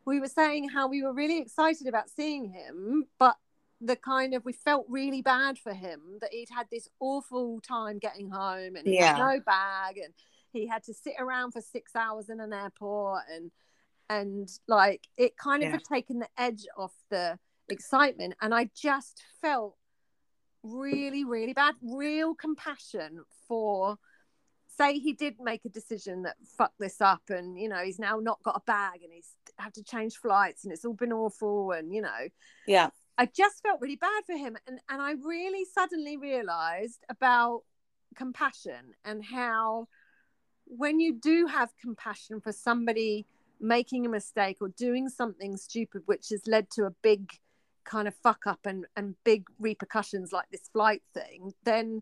we 0.07 0.21
were 0.21 0.29
saying 0.29 0.69
how 0.69 0.89
we 0.89 1.03
were 1.03 1.13
really 1.13 1.39
excited 1.39 1.87
about 1.87 2.11
seeing 2.11 2.47
him, 2.53 3.07
but 3.19 3.37
the 3.81 3.97
kind 3.97 4.35
of 4.35 4.45
we 4.45 4.53
felt 4.53 4.87
really 4.89 5.21
bad 5.23 5.59
for 5.59 5.75
him 5.75 6.01
that 6.21 6.33
he'd 6.33 6.49
had 6.51 6.67
this 6.71 6.89
awful 7.01 7.61
time 7.61 7.99
getting 7.99 8.31
home 8.31 8.77
and 8.77 8.87
he 8.87 8.97
had 8.97 9.19
Yeah. 9.19 9.27
no 9.35 9.41
bag 9.41 9.99
and 9.99 10.15
he 10.53 10.67
had 10.67 10.83
to 10.85 10.95
sit 10.95 11.15
around 11.19 11.51
for 11.53 11.61
six 11.61 11.95
hours 11.97 12.31
in 12.31 12.41
an 12.41 12.53
airport 12.53 13.25
and 13.31 13.51
and 14.09 14.49
like 14.69 15.09
it 15.19 15.37
kind 15.37 15.63
of 15.63 15.69
Yeah. 15.69 15.73
had 15.73 15.85
taken 15.85 16.19
the 16.19 16.29
edge 16.39 16.67
off 16.77 16.95
the 17.11 17.39
excitement 17.69 18.35
and 18.41 18.55
i 18.55 18.71
just 18.75 19.23
felt 19.41 19.77
really 20.63 21.25
really 21.25 21.53
bad 21.53 21.75
real 21.83 22.35
compassion 22.35 23.25
for 23.49 23.99
say 24.77 24.99
he 24.99 25.13
did 25.13 25.35
make 25.41 25.65
a 25.65 25.69
decision 25.69 26.23
that 26.23 26.37
fucked 26.59 26.79
this 26.79 27.01
up 27.01 27.23
and 27.29 27.59
you 27.59 27.69
know 27.69 27.83
he's 27.85 27.99
now 27.99 28.19
not 28.19 28.43
got 28.43 28.57
a 28.57 28.63
bag 28.67 29.03
and 29.03 29.13
he's 29.13 29.33
had 29.59 29.75
to 29.75 29.83
change 29.83 30.17
flights 30.17 30.65
and 30.65 30.73
it's 30.73 30.85
all 30.85 30.95
been 30.95 31.13
awful 31.13 31.73
and 31.73 31.93
you 31.95 32.03
know 32.03 32.29
Yeah. 32.67 32.91
i 33.19 33.27
just 33.27 33.63
felt 33.63 33.81
really 33.81 33.97
bad 33.97 34.25
for 34.27 34.37
him 34.37 34.57
and 34.67 34.81
and 34.89 35.01
i 35.01 35.13
really 35.13 35.65
suddenly 35.65 36.17
realized 36.17 37.05
about 37.09 37.63
compassion 38.17 38.95
and 39.05 39.25
how 39.25 39.89
when 40.67 40.99
you 41.01 41.15
do 41.15 41.47
have 41.47 41.71
compassion 41.81 42.41
for 42.41 42.53
somebody 42.53 43.27
making 43.61 44.07
a 44.07 44.09
mistake 44.09 44.59
or 44.61 44.69
doing 44.69 45.09
something 45.09 45.57
stupid 45.57 46.03
which 46.07 46.29
has 46.31 46.47
led 46.47 46.71
to 46.71 46.85
a 46.85 46.91
big 47.03 47.31
kind 47.85 48.09
of 48.09 48.15
fuck 48.23 48.47
up 48.47 48.61
and 48.65 48.87
and 48.97 49.15
big 49.25 49.47
repercussions 49.59 50.33
like 50.33 50.47
this 50.51 50.69
flight 50.73 51.03
thing 51.13 51.53
then 51.65 52.01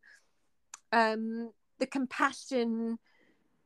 um 0.93 1.51
the 1.83 1.87
compassion 1.89 2.97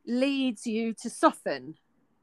leads 0.07 0.65
you 0.65 0.91
to 0.91 1.07
soften 1.07 1.75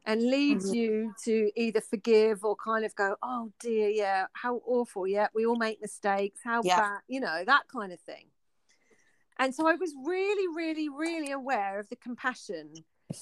and 0.05 0.29
leads 0.29 0.73
Mhm. 0.73 0.75
you 0.75 1.15
to 1.23 1.53
either 1.55 1.81
forgive 1.81 2.43
or 2.43 2.57
kind 2.57 2.85
of 2.85 2.93
go 2.97 3.15
oh 3.23 3.53
dear 3.61 3.89
yeah 3.89 4.27
how 4.33 4.61
awful 4.67 5.07
yeah 5.07 5.29
we 5.37 5.47
all 5.47 5.55
make 5.55 5.81
mistakes 5.81 6.41
how 6.43 6.63
Yeah. 6.65 6.81
bad 6.81 6.99
you 7.07 7.21
know 7.21 7.45
that 7.47 7.69
kind 7.69 7.93
of 7.93 8.01
thing 8.01 8.27
and 9.39 9.55
so 9.55 9.69
i 9.69 9.77
was 9.77 9.95
really 10.05 10.49
really 10.57 10.89
really 10.89 11.31
aware 11.31 11.79
of 11.79 11.89
the 11.91 11.97
compassion 12.09 12.73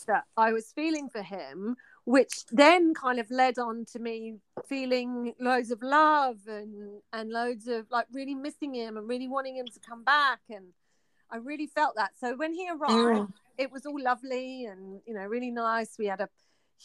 that 0.06 0.24
i 0.38 0.50
was 0.50 0.72
feeling 0.72 1.10
for 1.10 1.22
him 1.22 1.76
which 2.04 2.46
then 2.52 2.94
kind 2.94 3.18
of 3.20 3.30
led 3.30 3.58
on 3.58 3.84
to 3.84 3.98
me 3.98 4.38
feeling 4.66 5.34
loads 5.38 5.70
of 5.70 5.82
love 5.82 6.38
and 6.46 7.02
and 7.12 7.28
loads 7.30 7.66
of 7.66 7.84
like 7.90 8.06
really 8.14 8.34
missing 8.34 8.72
him 8.74 8.96
and 8.96 9.06
really 9.06 9.28
wanting 9.28 9.56
him 9.56 9.66
to 9.66 9.80
come 9.80 10.02
back 10.04 10.40
and 10.48 10.72
I 11.32 11.38
really 11.38 11.66
felt 11.66 11.96
that. 11.96 12.10
So 12.20 12.36
when 12.36 12.52
he 12.52 12.68
arrived, 12.68 13.30
mm. 13.30 13.32
it 13.56 13.72
was 13.72 13.86
all 13.86 14.00
lovely 14.00 14.66
and 14.66 15.00
you 15.06 15.14
know 15.14 15.24
really 15.24 15.50
nice. 15.50 15.96
We 15.98 16.06
had 16.06 16.20
a 16.20 16.28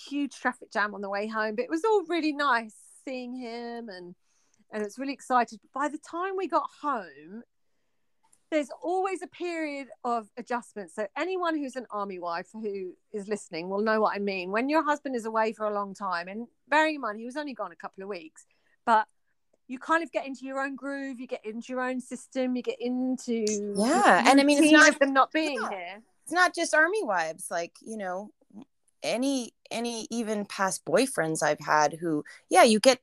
huge 0.10 0.39
traffic 0.39 0.72
jam 0.72 0.96
on 0.96 1.01
the 1.01 1.10
way 1.10 1.27
home, 1.27 1.56
but 1.56 1.66
it 1.66 1.70
was 1.70 1.84
all 1.84 2.04
really 2.08 2.32
nice 2.32 2.75
seeing 3.04 3.36
him 3.36 3.89
and 3.89 4.16
and 4.72 4.84
it's 4.84 4.98
really 4.98 5.13
excited. 5.13 5.60
But 5.62 5.80
by 5.80 5.88
the 5.89 5.98
time 5.98 6.36
we 6.38 6.48
got 6.48 6.70
home, 6.82 7.44
there's 8.50 8.70
always 8.82 9.22
a 9.22 9.27
period 9.27 9.88
of 10.04 10.30
adjustment. 10.38 10.92
So 10.92 11.08
anyone 11.18 11.58
who's 11.58 11.75
an 11.75 11.86
army 11.92 12.20
wife 12.20 12.48
who 12.54 12.94
is 13.12 13.27
listening 13.27 13.70
will 13.70 13.82
know 13.82 14.00
what 14.00 14.16
I 14.16 14.20
mean. 14.20 14.51
When 14.51 14.70
your 14.70 14.84
husband 14.84 15.16
is 15.16 15.25
away 15.25 15.51
for 15.51 15.66
a 15.66 15.74
long 15.74 15.94
time, 15.94 16.27
and 16.30 16.48
bearing 16.70 16.96
in 16.96 17.01
mind 17.01 17.20
he 17.20 17.25
was 17.25 17.38
only 17.38 17.54
gone 17.54 17.72
a 17.72 17.75
couple 17.75 18.04
of 18.04 18.10
weeks, 18.10 18.46
but 18.86 19.08
you 19.67 19.79
kind 19.79 20.03
of 20.03 20.12
get 20.12 20.25
into 20.25 20.45
your 20.45 20.59
own 20.62 20.75
groove, 20.75 21.19
you 21.19 21.27
get 21.27 21.45
into 21.45 21.74
your 21.74 21.81
own 21.81 22.00
system, 22.00 22.55
you 22.55 22.62
get 22.62 22.79
into 22.79 23.45
yeah. 23.75 24.24
And 24.25 24.39
I 24.39 24.43
mean, 24.43 24.63
it's 24.63 24.71
not 24.71 25.00
them 25.00 25.13
not 25.13 25.31
being 25.31 25.59
yeah. 25.62 25.69
here. 25.69 26.03
It's 26.24 26.33
not 26.33 26.55
just 26.55 26.74
army 26.74 27.03
wives, 27.03 27.47
like 27.51 27.74
you 27.81 27.97
know, 27.97 28.31
any 29.03 29.53
any 29.71 30.07
even 30.09 30.45
past 30.45 30.86
boyfriends 30.86 31.43
I've 31.43 31.59
had 31.59 31.93
who, 31.93 32.24
yeah, 32.50 32.63
you 32.63 32.79
get 32.79 33.00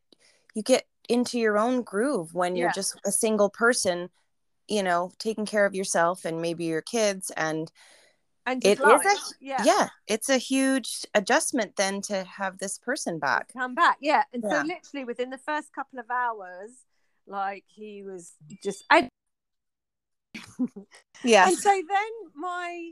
you 0.54 0.62
get 0.62 0.86
into 1.08 1.38
your 1.38 1.58
own 1.58 1.82
groove 1.82 2.34
when 2.34 2.56
you're 2.56 2.68
yeah. 2.68 2.72
just 2.72 2.98
a 3.04 3.12
single 3.12 3.50
person 3.50 4.08
you 4.68 4.82
know 4.82 5.12
taking 5.18 5.44
care 5.44 5.66
of 5.66 5.74
yourself 5.74 6.24
and 6.24 6.40
maybe 6.40 6.64
your 6.64 6.80
kids 6.80 7.30
and 7.36 7.70
and 8.46 8.64
it 8.64 8.78
is 8.80 8.80
a, 8.80 9.16
yeah. 9.40 9.62
yeah 9.64 9.88
it's 10.06 10.28
a 10.28 10.36
huge 10.36 11.04
adjustment 11.14 11.76
then 11.76 12.00
to 12.00 12.24
have 12.24 12.58
this 12.58 12.78
person 12.78 13.18
back 13.18 13.52
come 13.52 13.74
back 13.74 13.96
yeah 14.00 14.22
and 14.32 14.42
yeah. 14.44 14.62
so 14.62 14.66
literally 14.66 15.04
within 15.04 15.30
the 15.30 15.38
first 15.38 15.72
couple 15.72 15.98
of 15.98 16.10
hours 16.10 16.70
like 17.26 17.64
he 17.66 18.02
was 18.02 18.32
just 18.62 18.84
I 18.90 19.08
yeah 21.24 21.48
and 21.48 21.56
so 21.56 21.70
then 21.70 22.32
my 22.34 22.90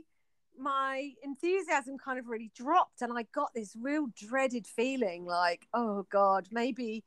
my 0.57 1.11
enthusiasm 1.23 1.97
kind 1.97 2.19
of 2.19 2.27
really 2.27 2.51
dropped 2.55 3.01
and 3.01 3.11
i 3.17 3.25
got 3.33 3.51
this 3.55 3.75
real 3.79 4.07
dreaded 4.15 4.67
feeling 4.67 5.25
like 5.25 5.67
oh 5.73 6.05
god 6.11 6.47
maybe 6.51 7.03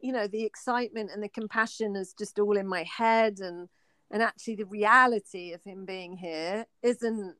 you 0.00 0.12
know 0.12 0.26
the 0.26 0.44
excitement 0.44 1.10
and 1.12 1.22
the 1.22 1.28
compassion 1.28 1.96
is 1.96 2.12
just 2.12 2.38
all 2.38 2.56
in 2.56 2.66
my 2.66 2.82
head 2.82 3.38
and 3.40 3.68
and 4.10 4.22
actually 4.22 4.54
the 4.54 4.66
reality 4.66 5.52
of 5.52 5.64
him 5.64 5.86
being 5.86 6.16
here 6.16 6.66
isn't 6.82 7.34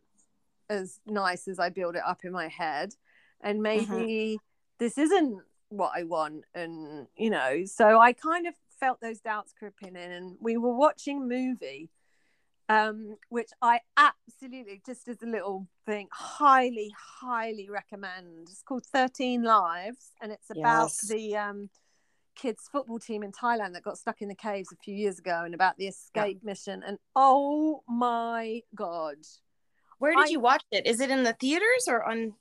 as 0.68 1.00
nice 1.06 1.48
as 1.48 1.58
I 1.58 1.68
build 1.68 1.96
it 1.96 2.02
up 2.06 2.24
in 2.24 2.32
my 2.32 2.48
head 2.48 2.94
and 3.40 3.62
maybe 3.62 3.84
mm-hmm. 3.84 4.36
this 4.78 4.98
isn't 4.98 5.40
what 5.68 5.92
I 5.94 6.04
want 6.04 6.44
and 6.54 7.06
you 7.16 7.30
know 7.30 7.64
so 7.64 7.98
I 8.00 8.12
kind 8.12 8.46
of 8.46 8.54
felt 8.80 9.00
those 9.00 9.20
doubts 9.20 9.52
creeping 9.58 9.96
in 9.96 10.12
and 10.12 10.36
we 10.40 10.56
were 10.56 10.74
watching 10.74 11.28
movie 11.28 11.90
um 12.68 13.16
which 13.28 13.50
I 13.60 13.80
absolutely 13.96 14.80
just 14.86 15.08
as 15.08 15.22
a 15.22 15.26
little 15.26 15.68
thing 15.84 16.08
highly 16.12 16.92
highly 17.20 17.68
recommend 17.68 18.48
it's 18.48 18.62
called 18.62 18.86
13 18.86 19.42
lives 19.42 20.12
and 20.22 20.32
it's 20.32 20.50
about 20.50 20.84
yes. 20.84 21.08
the 21.08 21.36
um 21.36 21.70
kids 22.34 22.68
football 22.70 22.98
team 22.98 23.22
in 23.22 23.32
Thailand 23.32 23.72
that 23.72 23.82
got 23.82 23.98
stuck 23.98 24.20
in 24.22 24.28
the 24.28 24.34
caves 24.34 24.72
a 24.72 24.76
few 24.76 24.94
years 24.94 25.18
ago 25.18 25.42
and 25.44 25.54
about 25.54 25.76
the 25.76 25.86
escape 25.86 26.38
yeah. 26.42 26.46
mission. 26.46 26.82
And 26.86 26.98
oh 27.14 27.82
my 27.88 28.60
God. 28.74 29.16
Where 29.98 30.14
did 30.14 30.30
you 30.30 30.40
watch 30.40 30.64
it? 30.70 30.86
Is 30.86 31.00
it 31.00 31.10
in 31.10 31.22
the 31.22 31.32
theaters 31.34 31.86
or 31.88 32.04
on 32.04 32.34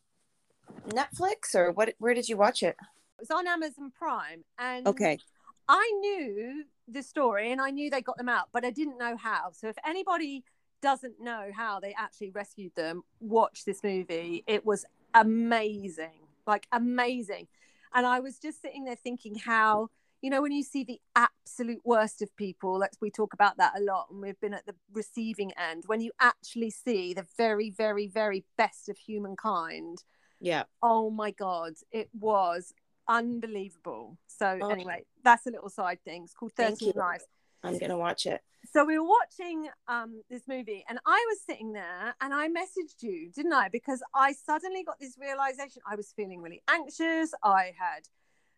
Netflix 0.89 1.55
or 1.55 1.71
what 1.71 1.93
where 1.99 2.13
did 2.13 2.27
you 2.27 2.37
watch 2.37 2.63
it? 2.63 2.75
It 3.19 3.21
was 3.21 3.31
on 3.31 3.47
Amazon 3.47 3.91
Prime 3.97 4.43
and 4.57 4.87
Okay. 4.87 5.19
I 5.67 5.91
knew 6.01 6.65
the 6.87 7.01
story 7.01 7.51
and 7.51 7.61
I 7.61 7.69
knew 7.69 7.89
they 7.89 8.01
got 8.01 8.17
them 8.17 8.27
out, 8.27 8.49
but 8.51 8.65
I 8.65 8.71
didn't 8.71 8.97
know 8.97 9.15
how. 9.15 9.51
So 9.53 9.69
if 9.69 9.77
anybody 9.85 10.43
doesn't 10.81 11.21
know 11.21 11.49
how 11.55 11.79
they 11.79 11.93
actually 11.97 12.31
rescued 12.31 12.75
them, 12.75 13.03
watch 13.21 13.63
this 13.63 13.81
movie. 13.83 14.43
It 14.45 14.65
was 14.65 14.85
amazing. 15.13 16.27
Like 16.45 16.67
amazing 16.73 17.47
and 17.93 18.05
I 18.05 18.19
was 18.19 18.39
just 18.39 18.61
sitting 18.61 18.85
there 18.85 18.95
thinking 18.95 19.35
how, 19.35 19.89
you 20.23 20.29
know, 20.29 20.41
when 20.41 20.53
you 20.53 20.63
see 20.63 20.85
the 20.85 21.01
absolute 21.17 21.81
worst 21.83 22.21
of 22.21 22.33
people, 22.37 22.79
let's 22.79 22.97
we 23.01 23.11
talk 23.11 23.33
about 23.33 23.57
that 23.57 23.73
a 23.77 23.81
lot, 23.81 24.07
and 24.09 24.21
we've 24.21 24.39
been 24.39 24.53
at 24.53 24.65
the 24.65 24.73
receiving 24.93 25.51
end, 25.57 25.83
when 25.85 25.99
you 25.99 26.11
actually 26.21 26.69
see 26.69 27.13
the 27.13 27.27
very, 27.37 27.69
very, 27.69 28.07
very 28.07 28.45
best 28.57 28.87
of 28.87 28.97
humankind. 28.97 29.97
Yeah. 30.39 30.63
Oh 30.81 31.09
my 31.09 31.31
God. 31.31 31.73
It 31.91 32.09
was 32.17 32.73
unbelievable. 33.05 34.17
So 34.27 34.59
oh. 34.61 34.69
anyway, 34.69 35.03
that's 35.25 35.45
a 35.45 35.51
little 35.51 35.69
side 35.69 35.99
thing. 36.05 36.23
It's 36.23 36.33
called 36.33 36.53
13 36.55 36.93
Lives. 36.95 37.25
I'm 37.61 37.77
gonna 37.77 37.97
watch 37.97 38.25
it. 38.25 38.41
So 38.71 38.85
we 38.85 38.97
were 38.97 39.07
watching 39.07 39.67
um, 39.89 40.21
this 40.29 40.43
movie, 40.47 40.85
and 40.87 40.99
I 41.05 41.25
was 41.29 41.39
sitting 41.45 41.73
there, 41.73 42.15
and 42.21 42.33
I 42.33 42.47
messaged 42.47 43.01
you, 43.01 43.29
didn't 43.29 43.51
I? 43.51 43.67
Because 43.67 44.01
I 44.15 44.31
suddenly 44.31 44.85
got 44.85 45.01
this 45.01 45.17
realization. 45.19 45.81
I 45.85 45.97
was 45.97 46.13
feeling 46.15 46.41
really 46.41 46.61
anxious. 46.69 47.33
I 47.43 47.73
had 47.77 48.03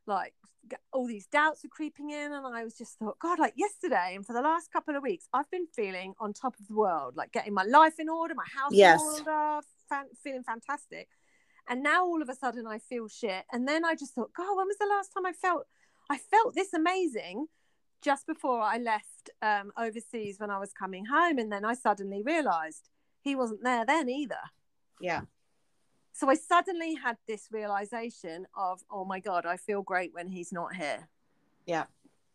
like 0.08 0.34
all 0.92 1.08
these 1.08 1.28
doubts 1.28 1.64
were 1.64 1.70
creeping 1.70 2.10
in, 2.10 2.34
and 2.34 2.46
I 2.46 2.64
was 2.64 2.78
just 2.78 2.98
thought, 2.98 3.20
God, 3.20 3.40
like 3.40 3.54
yesterday, 3.56 4.14
and 4.16 4.26
for 4.26 4.34
the 4.34 4.42
last 4.42 4.72
couple 4.72 4.96
of 4.96 5.04
weeks, 5.04 5.28
I've 5.34 5.50
been 5.52 5.68
feeling 5.76 6.14
on 6.20 6.34
top 6.34 6.56
of 6.60 6.68
the 6.68 6.76
world, 6.76 7.16
like 7.16 7.32
getting 7.32 7.54
my 7.54 7.64
life 7.64 8.00
in 8.00 8.10
order, 8.10 8.34
my 8.36 8.46
house 8.54 8.72
yes. 8.74 9.00
in 9.02 9.08
order, 9.08 9.66
fan- 9.90 10.10
feeling 10.24 10.44
fantastic. 10.44 11.08
And 11.68 11.82
now 11.82 12.06
all 12.06 12.22
of 12.22 12.30
a 12.30 12.36
sudden, 12.36 12.68
I 12.68 12.80
feel 12.80 13.08
shit. 13.08 13.44
And 13.52 13.68
then 13.68 13.86
I 13.86 13.96
just 13.96 14.14
thought, 14.14 14.34
God, 14.36 14.56
when 14.56 14.68
was 14.68 14.78
the 14.80 14.88
last 14.88 15.12
time 15.14 15.26
I 15.26 15.34
felt 15.34 15.66
I 16.10 16.18
felt 16.18 16.54
this 16.54 16.74
amazing? 16.74 17.48
just 18.06 18.28
before 18.28 18.62
I 18.62 18.78
left 18.78 19.32
um, 19.42 19.72
overseas 19.76 20.40
when 20.40 20.52
I 20.52 20.60
was 20.60 20.72
coming 20.72 21.06
home. 21.06 21.40
And 21.40 21.52
then 21.52 21.66
I 21.66 21.74
suddenly 21.74 22.22
realized 22.22 22.90
he 23.22 23.36
wasn't 23.36 23.64
there 23.64 23.84
then 23.84 24.10
either. 24.10 24.40
Yeah. 25.02 25.22
So 26.16 26.30
I 26.30 26.36
suddenly 26.36 26.96
had 26.96 27.18
this 27.28 27.50
realization 27.52 28.48
of, 28.56 28.82
oh 28.90 29.04
my 29.04 29.20
God, 29.20 29.46
I 29.46 29.58
feel 29.58 29.82
great 29.82 30.14
when 30.14 30.30
he's 30.30 30.54
not 30.54 30.74
here. 30.74 31.10
Yeah. 31.66 31.84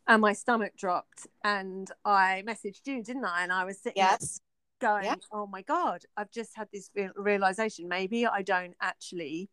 And 0.06 0.20
my 0.20 0.34
stomach 0.34 0.76
dropped. 0.76 1.26
And 1.42 1.90
I 2.04 2.44
messaged 2.46 2.86
you, 2.86 3.02
didn't 3.02 3.24
I? 3.24 3.42
And 3.42 3.50
I 3.50 3.64
was 3.64 3.78
sitting 3.80 3.96
yes. 3.96 4.38
going, 4.82 5.06
yeah. 5.06 5.14
oh 5.32 5.46
my 5.46 5.62
God, 5.62 6.02
I've 6.14 6.30
just 6.30 6.54
had 6.56 6.68
this 6.70 6.90
realization. 7.16 7.88
Maybe 7.88 8.26
I 8.26 8.42
don't 8.42 8.74
actually 8.82 9.48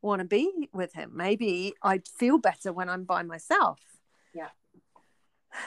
want 0.00 0.18
to 0.18 0.26
be 0.26 0.68
with 0.72 0.92
him. 0.94 1.12
Maybe 1.14 1.72
I'd 1.84 2.08
feel 2.08 2.38
better 2.38 2.72
when 2.72 2.88
I'm 2.88 3.04
by 3.04 3.22
myself. 3.22 3.78
Yeah 4.34 4.48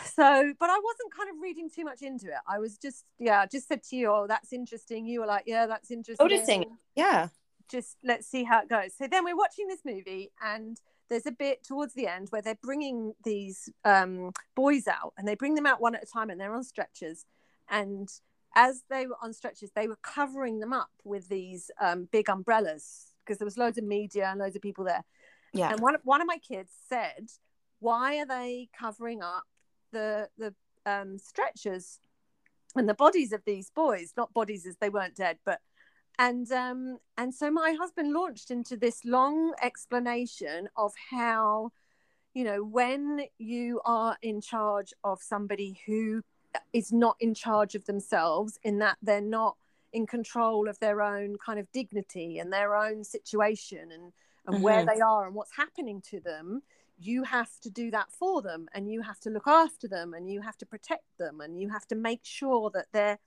so 0.03 0.53
but 0.59 0.67
i 0.71 0.79
wasn't 0.79 1.13
kind 1.15 1.29
of 1.29 1.35
reading 1.39 1.69
too 1.69 1.83
much 1.83 2.01
into 2.01 2.25
it 2.25 2.39
i 2.47 2.57
was 2.57 2.75
just 2.75 3.05
yeah 3.19 3.45
just 3.45 3.67
said 3.67 3.83
to 3.83 3.95
you 3.95 4.09
oh 4.09 4.25
that's 4.27 4.51
interesting 4.51 5.05
you 5.05 5.19
were 5.19 5.27
like 5.27 5.43
yeah 5.45 5.67
that's 5.67 5.91
interesting 5.91 6.27
noticing 6.27 6.65
yeah 6.95 7.27
just 7.69 7.97
let's 8.03 8.27
see 8.27 8.43
how 8.43 8.61
it 8.61 8.69
goes. 8.69 8.93
So 8.97 9.07
then 9.07 9.23
we're 9.23 9.37
watching 9.37 9.67
this 9.67 9.81
movie 9.85 10.31
and 10.43 10.77
there's 11.09 11.25
a 11.25 11.31
bit 11.31 11.63
towards 11.63 11.93
the 11.93 12.07
end 12.07 12.29
where 12.29 12.41
they're 12.41 12.57
bringing 12.61 13.13
these 13.23 13.69
um, 13.83 14.31
boys 14.55 14.87
out 14.87 15.13
and 15.17 15.27
they 15.27 15.35
bring 15.35 15.55
them 15.55 15.65
out 15.65 15.81
one 15.81 15.95
at 15.95 16.03
a 16.03 16.05
time 16.05 16.29
and 16.29 16.39
they're 16.39 16.53
on 16.53 16.63
stretchers. 16.63 17.25
And 17.69 18.09
as 18.55 18.83
they 18.89 19.05
were 19.05 19.17
on 19.21 19.33
stretchers 19.33 19.71
they 19.75 19.87
were 19.87 19.97
covering 20.01 20.59
them 20.59 20.73
up 20.73 20.89
with 21.03 21.27
these 21.27 21.69
um, 21.81 22.07
big 22.11 22.29
umbrellas 22.29 23.13
because 23.23 23.37
there 23.37 23.45
was 23.45 23.57
loads 23.57 23.77
of 23.77 23.83
media 23.83 24.27
and 24.29 24.39
loads 24.39 24.55
of 24.55 24.61
people 24.61 24.85
there. 24.85 25.03
Yeah. 25.53 25.71
And 25.71 25.79
one, 25.79 25.95
one 26.03 26.21
of 26.21 26.27
my 26.27 26.37
kids 26.37 26.71
said 26.89 27.29
why 27.79 28.17
are 28.17 28.25
they 28.25 28.69
covering 28.77 29.21
up 29.21 29.43
the 29.91 30.29
the 30.37 30.53
um, 30.85 31.17
stretchers 31.17 31.99
and 32.75 32.89
the 32.89 32.93
bodies 32.93 33.31
of 33.31 33.41
these 33.45 33.69
boys, 33.69 34.13
not 34.17 34.33
bodies 34.33 34.65
as 34.65 34.75
they 34.77 34.89
weren't 34.89 35.15
dead, 35.15 35.37
but 35.45 35.61
and 36.19 36.51
um, 36.51 36.97
and 37.17 37.33
so 37.33 37.51
my 37.51 37.73
husband 37.73 38.13
launched 38.13 38.51
into 38.51 38.77
this 38.77 39.03
long 39.05 39.53
explanation 39.61 40.69
of 40.77 40.93
how 41.11 41.71
you 42.33 42.43
know 42.43 42.63
when 42.63 43.25
you 43.37 43.81
are 43.85 44.17
in 44.21 44.41
charge 44.41 44.93
of 45.03 45.21
somebody 45.21 45.79
who 45.85 46.21
is 46.73 46.91
not 46.91 47.17
in 47.19 47.33
charge 47.33 47.75
of 47.75 47.85
themselves 47.85 48.57
in 48.63 48.79
that 48.79 48.97
they're 49.01 49.21
not 49.21 49.57
in 49.93 50.05
control 50.05 50.67
of 50.69 50.79
their 50.79 51.01
own 51.01 51.37
kind 51.43 51.59
of 51.59 51.71
dignity 51.71 52.39
and 52.39 52.51
their 52.51 52.75
own 52.75 53.03
situation 53.03 53.91
and 53.91 54.13
and 54.47 54.55
mm-hmm. 54.55 54.63
where 54.63 54.85
they 54.85 54.99
are 54.99 55.25
and 55.25 55.35
what's 55.35 55.55
happening 55.55 56.01
to 56.01 56.19
them 56.19 56.61
you 56.97 57.23
have 57.23 57.49
to 57.61 57.69
do 57.69 57.91
that 57.91 58.11
for 58.11 58.41
them 58.41 58.67
and 58.73 58.89
you 58.89 59.01
have 59.01 59.19
to 59.19 59.29
look 59.29 59.47
after 59.47 59.87
them 59.87 60.13
and 60.13 60.29
you 60.29 60.41
have 60.41 60.57
to 60.57 60.65
protect 60.65 61.17
them 61.17 61.41
and 61.41 61.59
you 61.59 61.69
have 61.69 61.85
to 61.85 61.95
make 61.95 62.21
sure 62.23 62.69
that 62.73 62.85
their 62.93 63.17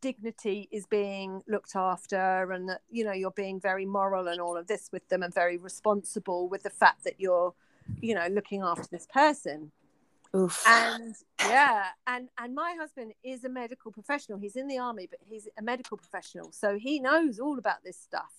dignity 0.00 0.68
is 0.70 0.86
being 0.86 1.42
looked 1.48 1.74
after 1.74 2.52
and 2.52 2.68
that 2.68 2.82
you 2.90 3.04
know 3.04 3.12
you're 3.12 3.30
being 3.30 3.60
very 3.60 3.86
moral 3.86 4.28
and 4.28 4.40
all 4.40 4.56
of 4.56 4.66
this 4.66 4.90
with 4.92 5.08
them 5.08 5.22
and 5.22 5.34
very 5.34 5.56
responsible 5.56 6.48
with 6.48 6.62
the 6.62 6.70
fact 6.70 7.04
that 7.04 7.14
you're 7.18 7.54
you 8.00 8.14
know 8.14 8.26
looking 8.28 8.62
after 8.62 8.86
this 8.90 9.06
person. 9.12 9.70
Oof. 10.36 10.62
and 10.68 11.14
yeah 11.40 11.86
and 12.06 12.28
and 12.36 12.54
my 12.54 12.76
husband 12.78 13.14
is 13.24 13.44
a 13.44 13.48
medical 13.48 13.90
professional. 13.90 14.38
He's 14.38 14.56
in 14.56 14.68
the 14.68 14.78
army 14.78 15.08
but 15.08 15.20
he's 15.26 15.48
a 15.58 15.62
medical 15.62 15.96
professional. 15.96 16.52
So 16.52 16.78
he 16.78 17.00
knows 17.00 17.38
all 17.38 17.58
about 17.58 17.82
this 17.82 17.96
stuff 17.96 18.37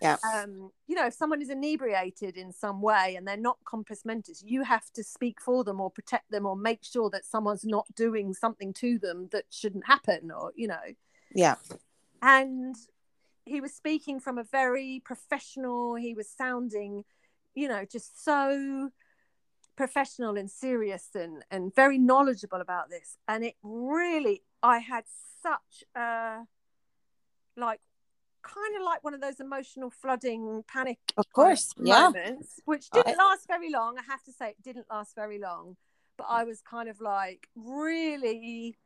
Yeah. 0.00 0.16
Um, 0.34 0.70
you 0.86 0.94
know, 0.94 1.06
if 1.06 1.14
someone 1.14 1.40
is 1.40 1.48
inebriated 1.48 2.36
in 2.36 2.52
some 2.52 2.82
way 2.82 3.16
and 3.16 3.26
they're 3.26 3.36
not 3.36 3.58
compos 3.64 4.04
mentis, 4.04 4.42
you 4.46 4.62
have 4.62 4.90
to 4.92 5.02
speak 5.02 5.40
for 5.40 5.64
them 5.64 5.80
or 5.80 5.90
protect 5.90 6.30
them 6.30 6.44
or 6.44 6.54
make 6.54 6.84
sure 6.84 7.08
that 7.10 7.24
someone's 7.24 7.64
not 7.64 7.86
doing 7.94 8.34
something 8.34 8.74
to 8.74 8.98
them 8.98 9.28
that 9.32 9.44
shouldn't 9.50 9.86
happen 9.86 10.30
or, 10.30 10.52
you 10.54 10.68
know. 10.68 10.94
Yeah. 11.34 11.54
And 12.20 12.76
he 13.46 13.60
was 13.60 13.72
speaking 13.72 14.20
from 14.20 14.36
a 14.38 14.44
very 14.44 15.00
professional, 15.04 15.94
he 15.94 16.14
was 16.14 16.28
sounding, 16.28 17.04
you 17.54 17.68
know, 17.68 17.84
just 17.90 18.22
so 18.22 18.90
professional 19.76 20.36
and 20.36 20.50
serious 20.50 21.08
and, 21.14 21.44
and 21.50 21.74
very 21.74 21.96
knowledgeable 21.96 22.60
about 22.60 22.90
this. 22.90 23.16
And 23.28 23.44
it 23.44 23.54
really, 23.62 24.42
I 24.62 24.78
had 24.78 25.04
such 25.42 25.84
a, 25.94 26.40
like, 27.56 27.80
kind 28.46 28.76
of 28.76 28.82
like 28.82 29.02
one 29.04 29.14
of 29.14 29.20
those 29.20 29.40
emotional 29.40 29.90
flooding 29.90 30.64
panic 30.68 30.98
Of 31.16 31.30
course. 31.32 31.74
Yeah. 31.78 32.04
moments, 32.10 32.60
which 32.64 32.88
didn't 32.90 33.18
I- 33.18 33.24
last 33.24 33.46
very 33.46 33.70
long. 33.70 33.98
I 33.98 34.02
have 34.02 34.22
to 34.24 34.32
say, 34.32 34.50
it 34.50 34.62
didn't 34.62 34.86
last 34.90 35.14
very 35.14 35.38
long. 35.38 35.76
But 36.16 36.26
I 36.30 36.44
was 36.44 36.62
kind 36.62 36.88
of 36.88 37.00
like, 37.00 37.48
really, 37.54 38.76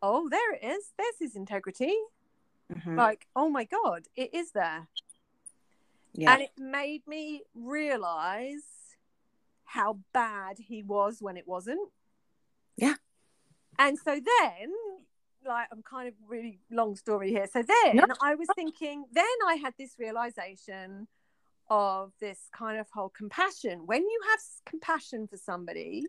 oh, 0.00 0.28
there 0.28 0.52
it 0.54 0.62
is. 0.62 0.92
There's 0.96 1.18
his 1.18 1.34
integrity. 1.36 1.94
Mhm. 2.72 2.96
Like, 2.96 3.26
oh 3.34 3.48
my 3.48 3.64
God, 3.64 4.06
it 4.14 4.32
is 4.34 4.52
there. 4.52 4.86
Yeah. 6.12 6.32
And 6.34 6.42
it 6.42 6.50
made 6.58 7.06
me 7.06 7.42
realize 7.54 8.96
how 9.64 9.98
bad 10.12 10.58
he 10.58 10.82
was 10.82 11.20
when 11.20 11.36
it 11.36 11.46
wasn't. 11.48 11.90
Yeah. 12.76 12.94
And 13.78 13.98
so 13.98 14.12
then, 14.40 14.72
like, 15.48 15.68
I'm 15.72 15.82
kind 15.82 16.08
of 16.08 16.14
really 16.28 16.60
long 16.70 16.94
story 16.96 17.30
here. 17.30 17.46
So 17.52 17.62
then 17.62 17.96
No. 17.96 18.14
I 18.22 18.34
was 18.36 18.48
thinking, 18.54 19.04
then 19.12 19.24
I 19.46 19.54
had 19.54 19.74
this 19.78 19.96
realization 19.98 21.08
of 21.70 22.12
this 22.20 22.48
kind 22.56 22.78
of 22.78 22.88
whole 22.92 23.08
compassion. 23.10 23.86
When 23.86 24.02
you 24.02 24.20
have 24.30 24.40
compassion 24.66 25.26
for 25.26 25.36
somebody, 25.36 26.06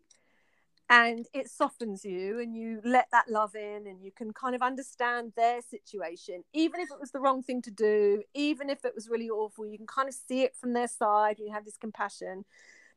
and 0.89 1.27
it 1.34 1.50
softens 1.50 2.03
you 2.03 2.39
and 2.39 2.55
you 2.55 2.81
let 2.84 3.08
that 3.12 3.29
love 3.29 3.55
in 3.55 3.86
and 3.86 4.03
you 4.03 4.12
can 4.12 4.34
kind 4.34 4.55
of 4.55 4.62
understand 4.62 5.34
their 5.36 5.62
situation 5.62 6.43
even 6.53 6.79
if 6.79 6.89
it 6.91 7.00
was 7.00 7.12
the 7.12 7.19
wrong 7.19 7.43
thing 7.43 7.62
to 7.62 7.69
do 7.72 8.24
even 8.34 8.69
if 8.69 8.84
it 8.84 8.96
was 8.96 9.08
really 9.08 9.29
awful 9.29 9.67
you 9.67 9.77
can 9.77 9.86
kind 9.86 10.08
of 10.10 10.15
see 10.15 10.41
it 10.41 10.55
from 10.55 10.74
their 10.74 10.88
side 10.88 11.38
you 11.39 11.51
have 11.51 11.63
this 11.63 11.77
compassion 11.77 12.43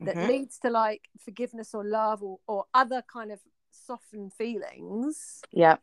that 0.01 0.17
Mhm. 0.17 0.27
leads 0.27 0.57
to 0.59 0.69
like 0.71 1.09
forgiveness 1.19 1.73
or 1.73 1.83
love 1.85 2.23
or, 2.23 2.39
or 2.47 2.65
other 2.73 3.03
kind 3.03 3.31
of 3.31 3.39
softened 3.69 4.33
feelings 4.33 5.41
Yeah. 5.51 5.77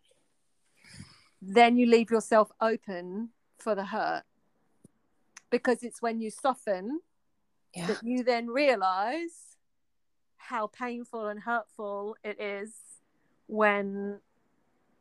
Then 1.42 1.76
you 1.76 1.86
leave 1.86 2.10
yourself 2.10 2.50
open 2.60 3.30
for 3.58 3.74
the 3.74 3.84
hurt 3.84 4.24
because 5.50 5.82
it's 5.82 6.00
when 6.00 6.20
you 6.20 6.30
soften 6.30 7.00
Yeah. 7.74 7.86
that 7.86 8.02
you 8.02 8.24
then 8.24 8.48
realize 8.48 9.56
how 10.36 10.66
painful 10.66 11.28
and 11.28 11.40
hurtful 11.40 12.16
it 12.24 12.40
is 12.40 12.74
when 13.46 14.20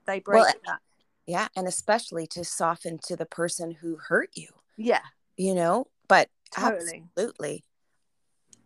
they 0.05 0.19
break 0.19 0.43
Well, 0.43 0.53
that. 0.65 0.79
Yeah. 1.25 1.47
And 1.55 1.67
especially 1.67 2.27
to 2.27 2.43
soften 2.43 2.99
to 3.03 3.15
the 3.15 3.25
person 3.25 3.71
who 3.71 3.97
hurt 3.97 4.29
you, 4.33 4.49
Yeah, 4.77 5.01
you 5.37 5.53
know? 5.53 5.87
But 6.07 6.29
totally. 6.51 7.05
absolutely. 7.15 7.63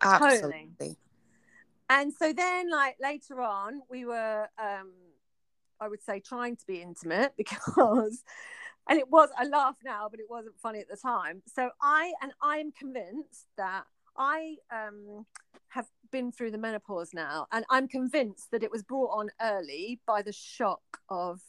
Totally. 0.00 0.24
Absolutely. 0.32 0.98
And 1.88 2.12
so 2.12 2.32
then, 2.32 2.70
like 2.70 2.96
later 3.00 3.40
on, 3.42 3.82
we 3.90 4.04
were, 4.06 4.48
um, 4.58 4.92
I 5.84 5.88
would 5.88 6.02
say, 6.02 6.20
trying 6.20 6.56
to 6.56 6.66
be 6.66 6.80
intimate 6.80 7.34
because, 7.36 8.22
and 8.88 8.98
it 8.98 9.10
was, 9.10 9.28
I 9.38 9.44
laugh 9.44 9.76
now, 9.84 10.08
but 10.10 10.20
it 10.20 10.26
wasn't 10.28 10.58
funny 10.58 10.80
at 10.80 10.88
the 10.88 10.96
time. 10.96 11.42
So 11.46 11.70
I, 11.82 12.12
and 12.22 12.32
I'm 12.42 12.72
convinced 12.72 13.46
that 13.56 13.84
I 14.16 14.56
um, 14.72 15.26
have 15.68 15.86
been 16.10 16.32
through 16.32 16.52
the 16.52 16.58
menopause 16.58 17.10
now, 17.12 17.46
and 17.52 17.64
I'm 17.70 17.88
convinced 17.88 18.50
that 18.52 18.62
it 18.62 18.70
was 18.70 18.82
brought 18.82 19.10
on 19.18 19.30
early 19.40 20.00
by 20.06 20.22
the 20.22 20.32
shock 20.32 20.82
of 21.08 21.40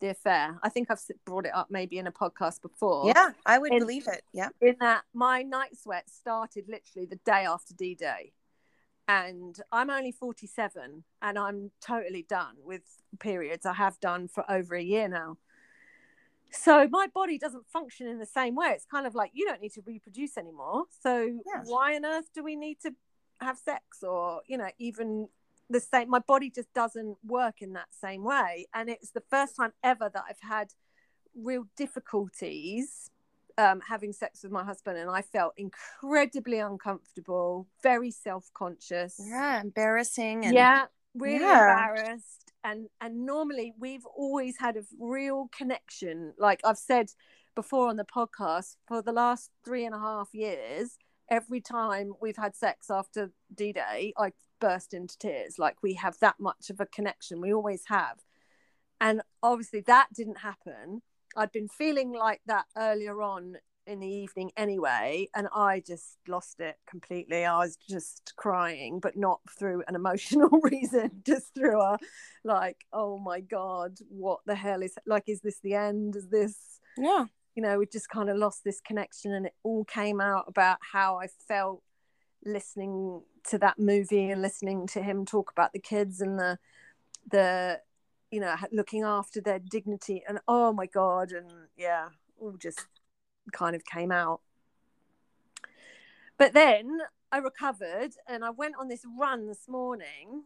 the 0.00 0.08
affair. 0.08 0.58
I 0.62 0.68
think 0.68 0.90
I've 0.90 1.00
brought 1.24 1.46
it 1.46 1.54
up 1.54 1.68
maybe 1.70 1.98
in 1.98 2.06
a 2.06 2.12
podcast 2.12 2.60
before. 2.62 3.06
Yeah. 3.14 3.30
I 3.46 3.58
would 3.58 3.72
And- 3.72 3.80
believe 3.80 4.06
it. 4.08 4.22
Yeah. 4.32 4.48
in 4.60 4.76
that 4.80 5.04
my 5.14 5.42
night 5.42 5.76
sweat 5.78 6.10
started 6.10 6.64
literally 6.68 7.06
the 7.06 7.16
day 7.24 7.46
after 7.46 7.72
D 7.74 7.94
Day. 7.94 8.32
And 9.08 9.60
I'm 9.70 9.90
only 9.90 10.10
47 10.12 11.04
and 11.22 11.38
I'm 11.38 11.70
totally 11.80 12.26
done 12.28 12.56
with 12.64 12.82
periods. 13.20 13.64
I 13.64 13.74
have 13.74 14.00
done 14.00 14.26
for 14.28 14.44
over 14.50 14.74
a 14.74 14.82
year 14.82 15.08
now. 15.08 15.38
So 16.50 16.88
my 16.88 17.06
body 17.08 17.38
doesn't 17.38 17.66
function 17.68 18.08
in 18.08 18.18
the 18.18 18.26
same 18.26 18.54
way. 18.56 18.68
It's 18.68 18.84
kind 18.84 19.06
of 19.06 19.14
like 19.14 19.30
you 19.34 19.46
don't 19.46 19.60
need 19.60 19.72
to 19.74 19.82
reproduce 19.86 20.36
anymore. 20.36 20.84
So 21.02 21.40
Yeah. 21.46 21.62
why 21.64 21.94
on 21.96 22.04
earth 22.04 22.32
do 22.34 22.42
we 22.42 22.56
need 22.56 22.80
to 22.80 22.94
have 23.40 23.58
sex 23.58 24.02
or, 24.02 24.42
you 24.46 24.58
know, 24.58 24.70
even 24.78 25.28
the 25.70 25.80
same? 25.80 26.08
My 26.08 26.20
body 26.20 26.50
just 26.50 26.72
doesn't 26.72 27.18
work 27.24 27.62
in 27.62 27.74
that 27.74 27.94
same 27.94 28.24
way. 28.24 28.66
And 28.74 28.88
it's 28.88 29.10
the 29.10 29.22
first 29.30 29.56
time 29.56 29.72
ever 29.82 30.08
that 30.12 30.24
I've 30.28 30.40
had 30.40 30.72
real 31.34 31.64
difficulties 31.76 33.10
um, 33.58 33.80
having 33.80 34.12
sex 34.12 34.42
with 34.42 34.52
my 34.52 34.64
husband, 34.64 34.98
and 34.98 35.10
I 35.10 35.22
felt 35.22 35.54
incredibly 35.56 36.58
uncomfortable, 36.58 37.66
very 37.82 38.10
self 38.10 38.50
conscious. 38.54 39.18
Yeah. 39.18 39.60
Embarrassing. 39.60 40.44
And 40.44 40.54
yeah, 40.54 40.86
really 41.14 41.40
Yeah. 41.44 41.70
embarrassed. 41.70 42.52
And 42.64 42.88
and 43.00 43.24
normally 43.24 43.74
we've 43.78 44.04
always 44.06 44.58
had 44.58 44.76
a 44.76 44.82
real 44.98 45.48
connection. 45.56 46.34
Like 46.38 46.60
I've 46.64 46.78
said 46.78 47.10
before 47.54 47.88
on 47.88 47.96
the 47.96 48.04
podcast, 48.04 48.76
for 48.86 49.00
the 49.02 49.12
last 49.12 49.50
three 49.64 49.84
and 49.84 49.94
a 49.94 49.98
half 49.98 50.30
years, 50.34 50.98
every 51.30 51.60
time 51.60 52.12
we've 52.20 52.36
had 52.36 52.54
sex 52.56 52.90
after 52.90 53.30
D 53.54 53.72
Day, 53.72 54.12
I 54.18 54.32
burst 54.60 54.92
into 54.94 55.16
tears. 55.18 55.58
Like 55.58 55.82
we 55.82 55.94
have 55.94 56.18
that 56.20 56.40
much 56.40 56.70
of 56.70 56.80
a 56.80 56.86
connection. 56.86 57.40
We 57.40 57.54
always 57.54 57.84
have. 57.86 58.18
And 59.00 59.22
obviously 59.42 59.80
that 59.82 60.08
didn't 60.14 60.38
happen. 60.38 61.02
I'd 61.36 61.52
been 61.52 61.68
feeling 61.68 62.12
like 62.12 62.40
that 62.46 62.64
earlier 62.76 63.20
on 63.22 63.56
in 63.86 64.00
the 64.00 64.08
evening 64.08 64.50
anyway, 64.56 65.28
and 65.34 65.48
I 65.54 65.80
just 65.86 66.18
lost 66.26 66.60
it 66.60 66.76
completely. 66.88 67.44
I 67.44 67.58
was 67.58 67.76
just 67.76 68.32
crying, 68.36 68.98
but 69.00 69.16
not 69.16 69.40
through 69.58 69.84
an 69.86 69.94
emotional 69.94 70.48
reason, 70.62 71.22
just 71.24 71.54
through 71.54 71.80
a 71.80 71.98
like, 72.42 72.84
oh 72.92 73.18
my 73.18 73.40
God, 73.40 73.98
what 74.08 74.40
the 74.46 74.54
hell 74.54 74.82
is 74.82 74.96
like, 75.06 75.24
is 75.28 75.40
this 75.40 75.60
the 75.62 75.74
end? 75.74 76.16
Is 76.16 76.28
this 76.28 76.80
yeah. 76.96 77.26
you 77.54 77.62
know, 77.62 77.78
we 77.78 77.86
just 77.86 78.08
kind 78.08 78.28
of 78.28 78.36
lost 78.36 78.64
this 78.64 78.80
connection, 78.80 79.32
and 79.32 79.46
it 79.46 79.54
all 79.62 79.84
came 79.84 80.20
out 80.20 80.46
about 80.48 80.78
how 80.80 81.18
I 81.18 81.28
felt 81.46 81.82
listening 82.44 83.22
to 83.48 83.58
that 83.58 83.78
movie 83.78 84.30
and 84.30 84.42
listening 84.42 84.86
to 84.86 85.02
him 85.02 85.24
talk 85.24 85.50
about 85.50 85.72
the 85.72 85.78
kids 85.78 86.20
and 86.20 86.38
the 86.38 86.58
the 87.30 87.80
you 88.30 88.40
know 88.40 88.54
looking 88.72 89.02
after 89.02 89.40
their 89.40 89.58
dignity 89.58 90.22
and 90.28 90.38
oh 90.48 90.72
my 90.72 90.86
god 90.86 91.32
and 91.32 91.50
yeah 91.76 92.08
all 92.40 92.56
just 92.58 92.86
kind 93.52 93.76
of 93.76 93.84
came 93.84 94.12
out. 94.12 94.40
But 96.38 96.52
then 96.52 97.00
i 97.32 97.38
recovered 97.38 98.12
and 98.28 98.44
i 98.44 98.50
went 98.50 98.74
on 98.78 98.88
this 98.88 99.04
run 99.18 99.46
this 99.46 99.68
morning. 99.68 100.44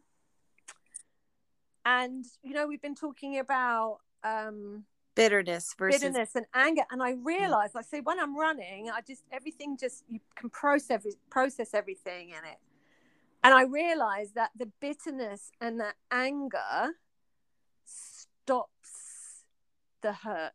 And 1.85 2.25
you 2.43 2.53
know 2.53 2.67
we've 2.67 2.83
been 2.83 2.95
talking 2.95 3.39
about 3.39 3.99
um 4.23 4.85
Bitterness 5.17 5.75
versus. 5.77 6.01
bitterness 6.01 6.37
and 6.37 6.47
anger. 6.55 6.83
And 6.91 7.03
i 7.03 7.13
realized 7.13 7.75
i 7.77 7.83
say 7.83 8.01
when 8.01 8.21
i'm 8.21 8.37
running 8.37 8.91
i 8.91 9.01
just 9.01 9.23
everything 9.33 9.77
just 9.79 10.05
you 10.09 10.21
can 10.37 10.51
process 10.51 10.91
every, 10.91 11.13
process 11.31 11.75
everything 11.75 12.31
in 12.31 12.45
it. 12.45 12.59
And 13.43 13.55
i 13.55 13.63
realized 13.63 14.35
that 14.37 14.51
the 14.57 14.71
bitterness 14.81 15.51
and 15.61 15.81
the 15.81 15.95
anger 16.11 16.95
stops 18.55 19.45
the 20.03 20.13
hurt 20.13 20.53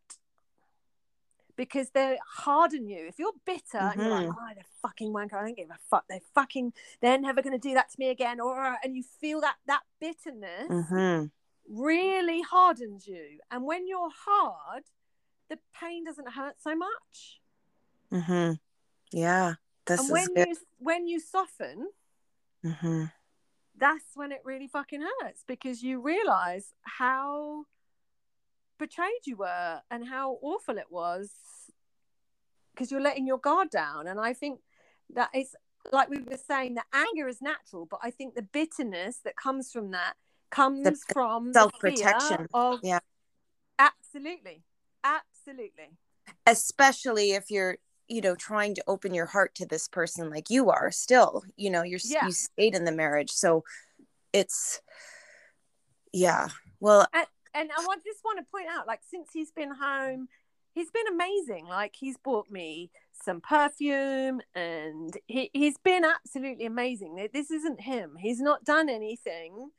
because 1.55 1.91
they 1.91 2.17
harden 2.27 2.85
you 2.87 3.07
if 3.07 3.17
you're 3.17 3.31
bitter 3.45 3.77
and 3.77 4.01
you're 4.01 4.09
like 4.09 4.27
Mhm. 4.27 4.35
oh 4.37 4.53
they're 4.53 4.65
fucking 4.81 5.13
wanker 5.13 5.35
i 5.35 5.45
don't 5.45 5.55
give 5.55 5.69
a 5.69 5.77
fuck 5.89 6.05
They're 6.09 6.19
fucking 6.33 6.73
they're 6.99 7.17
never 7.19 7.41
going 7.41 7.57
to 7.59 7.67
do 7.69 7.73
that 7.75 7.89
to 7.91 7.95
me 7.99 8.09
again 8.09 8.39
or 8.41 8.77
and 8.83 8.95
you 8.97 9.03
feel 9.03 9.39
that 9.41 9.55
that 9.67 9.83
bitterness 9.99 10.67
Mhm. 10.69 11.31
really 11.67 12.41
hardens 12.41 13.07
you. 13.07 13.39
And 13.49 13.63
when 13.65 13.87
you're 13.87 14.11
hard, 14.13 14.83
the 15.49 15.57
pain 15.73 16.03
doesn't 16.03 16.29
hurt 16.33 16.61
so 16.61 16.75
much. 16.75 17.41
Mhm. 18.11 18.59
Yeah. 19.11 19.55
This 19.85 19.99
and 20.01 20.07
is 20.07 20.11
when 20.11 20.27
good. 20.35 20.47
you 20.49 20.55
when 20.77 21.07
you 21.07 21.19
soften, 21.19 21.91
Mhm. 22.63 23.11
that's 23.75 24.15
when 24.15 24.31
it 24.31 24.41
really 24.43 24.67
fucking 24.67 25.01
hurts 25.01 25.43
because 25.43 25.81
you 25.81 25.99
realize 25.99 26.73
how 26.83 27.65
betrayed 28.77 29.25
you 29.25 29.37
were 29.37 29.81
and 29.89 30.07
how 30.07 30.37
awful 30.41 30.77
it 30.77 30.91
was 30.91 31.31
because 32.73 32.91
you're 32.91 33.01
letting 33.01 33.25
your 33.25 33.37
guard 33.37 33.69
down. 33.69 34.07
And 34.07 34.19
I 34.19 34.33
think 34.33 34.59
that 35.13 35.29
it's 35.33 35.55
like 35.91 36.09
we 36.09 36.19
were 36.19 36.37
saying, 36.37 36.75
the 36.75 36.83
anger 36.93 37.27
is 37.27 37.41
natural, 37.41 37.85
but 37.85 37.99
I 38.03 38.11
think 38.11 38.35
the 38.35 38.41
bitterness 38.41 39.19
that 39.23 39.35
comes 39.35 39.71
from 39.71 39.91
that 39.91 40.13
comes 40.51 41.03
from 41.11 41.51
the 41.53 41.69
fear 41.81 41.95
self-protection. 41.95 42.47
Of 42.53 42.79
Yeah. 42.83 42.99
absolutely, 43.79 44.63
absolutely. 45.03 45.97
especially 46.47 47.31
if 47.31 47.49
you're 47.51 47.77
you 48.07 48.21
know 48.21 48.35
trying 48.35 48.75
to 48.75 48.83
open 48.87 49.13
your 49.13 49.25
heart 49.25 49.55
to 49.55 49.65
this 49.65 49.87
person 49.87 50.29
like 50.29 50.49
you 50.49 50.69
are 50.69 50.91
still 50.91 51.43
you 51.55 51.69
know 51.69 51.81
you're 51.81 51.99
Yeah. 52.03 52.27
you 52.27 52.31
stayed 52.31 52.75
in 52.75 52.83
the 52.85 52.91
marriage 52.91 53.31
so 53.31 53.63
it's 54.31 54.79
yeah 56.13 56.49
well 56.79 57.07
and 57.13 57.25
I 57.55 57.95
just 58.03 58.23
want 58.23 58.39
to 58.39 58.45
point 58.51 58.67
out, 58.69 58.87
like, 58.87 59.01
since 59.09 59.29
he's 59.33 59.51
been 59.51 59.71
home, 59.71 60.27
he's 60.73 60.91
been 60.91 61.07
amazing. 61.07 61.67
Like, 61.67 61.95
he's 61.97 62.17
bought 62.17 62.51
me 62.51 62.91
some 63.13 63.41
perfume 63.41 64.41
and 64.53 65.17
he, 65.27 65.49
he's 65.53 65.77
been 65.77 66.03
absolutely 66.03 66.65
amazing. 66.65 67.29
This 67.33 67.49
isn't 67.49 67.81
him. 67.81 68.17
He's 68.19 68.41
not 68.41 68.65
done 68.65 68.89
anything 68.89 69.71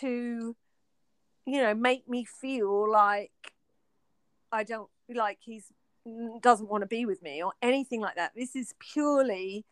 to, 0.00 0.54
you 1.46 1.62
know, 1.62 1.74
make 1.74 2.08
me 2.08 2.24
feel 2.24 2.90
like 2.90 3.32
I 4.52 4.64
don't, 4.64 4.90
like, 5.08 5.38
he's 5.40 5.72
doesn't 6.40 6.70
want 6.70 6.82
to 6.82 6.86
be 6.86 7.04
with 7.04 7.22
me 7.22 7.42
or 7.42 7.52
anything 7.60 8.00
like 8.00 8.16
that. 8.16 8.32
This 8.34 8.56
is 8.56 8.74
purely 8.78 9.64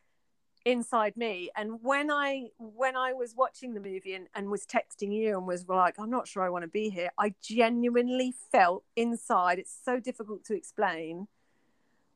inside 0.66 1.16
me 1.16 1.48
and 1.57 1.79
when 1.81 2.11
i 2.11 2.42
when 2.59 2.96
i 2.96 3.12
was 3.12 3.35
watching 3.37 3.72
the 3.72 3.79
movie 3.81 4.14
and, 4.14 4.26
and 4.35 4.50
was 4.50 4.66
texting 4.66 5.14
you 5.14 5.37
and 5.38 5.46
was 5.46 5.64
like 5.68 5.94
i'm 5.96 6.11
not 6.11 6.26
sure 6.26 6.42
i 6.42 6.50
want 6.50 6.64
to 6.64 6.68
be 6.68 6.90
here 6.90 7.09
i 7.18 7.33
genuinely 7.40 8.35
felt 8.50 8.83
inside 8.96 9.61
it's 9.61 9.79
so 9.85 10.00
difficult 10.00 10.44
to 10.44 10.55
explain 10.57 11.29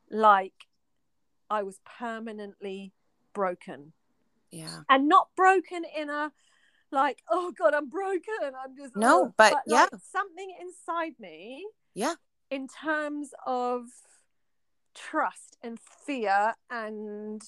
like 0.09 0.67
i 1.49 1.63
was 1.63 1.79
permanently 1.97 2.91
broken 3.33 3.93
yeah 4.51 4.81
and 4.89 5.07
not 5.07 5.29
broken 5.37 5.83
in 5.97 6.09
a 6.09 6.29
like 6.91 7.23
oh 7.29 7.53
god 7.57 7.73
i'm 7.73 7.87
broken 7.87 8.51
i'm 8.61 8.75
just 8.75 8.97
No, 8.97 9.27
oh, 9.27 9.33
but 9.37 9.59
yeah. 9.65 9.83
like 9.83 9.91
something 10.11 10.53
inside 10.59 11.13
me 11.21 11.65
Yeah. 11.93 12.15
in 12.49 12.67
terms 12.67 13.29
of 13.45 13.85
trust 14.93 15.55
and 15.63 15.79
fear 15.79 16.55
and 16.69 17.41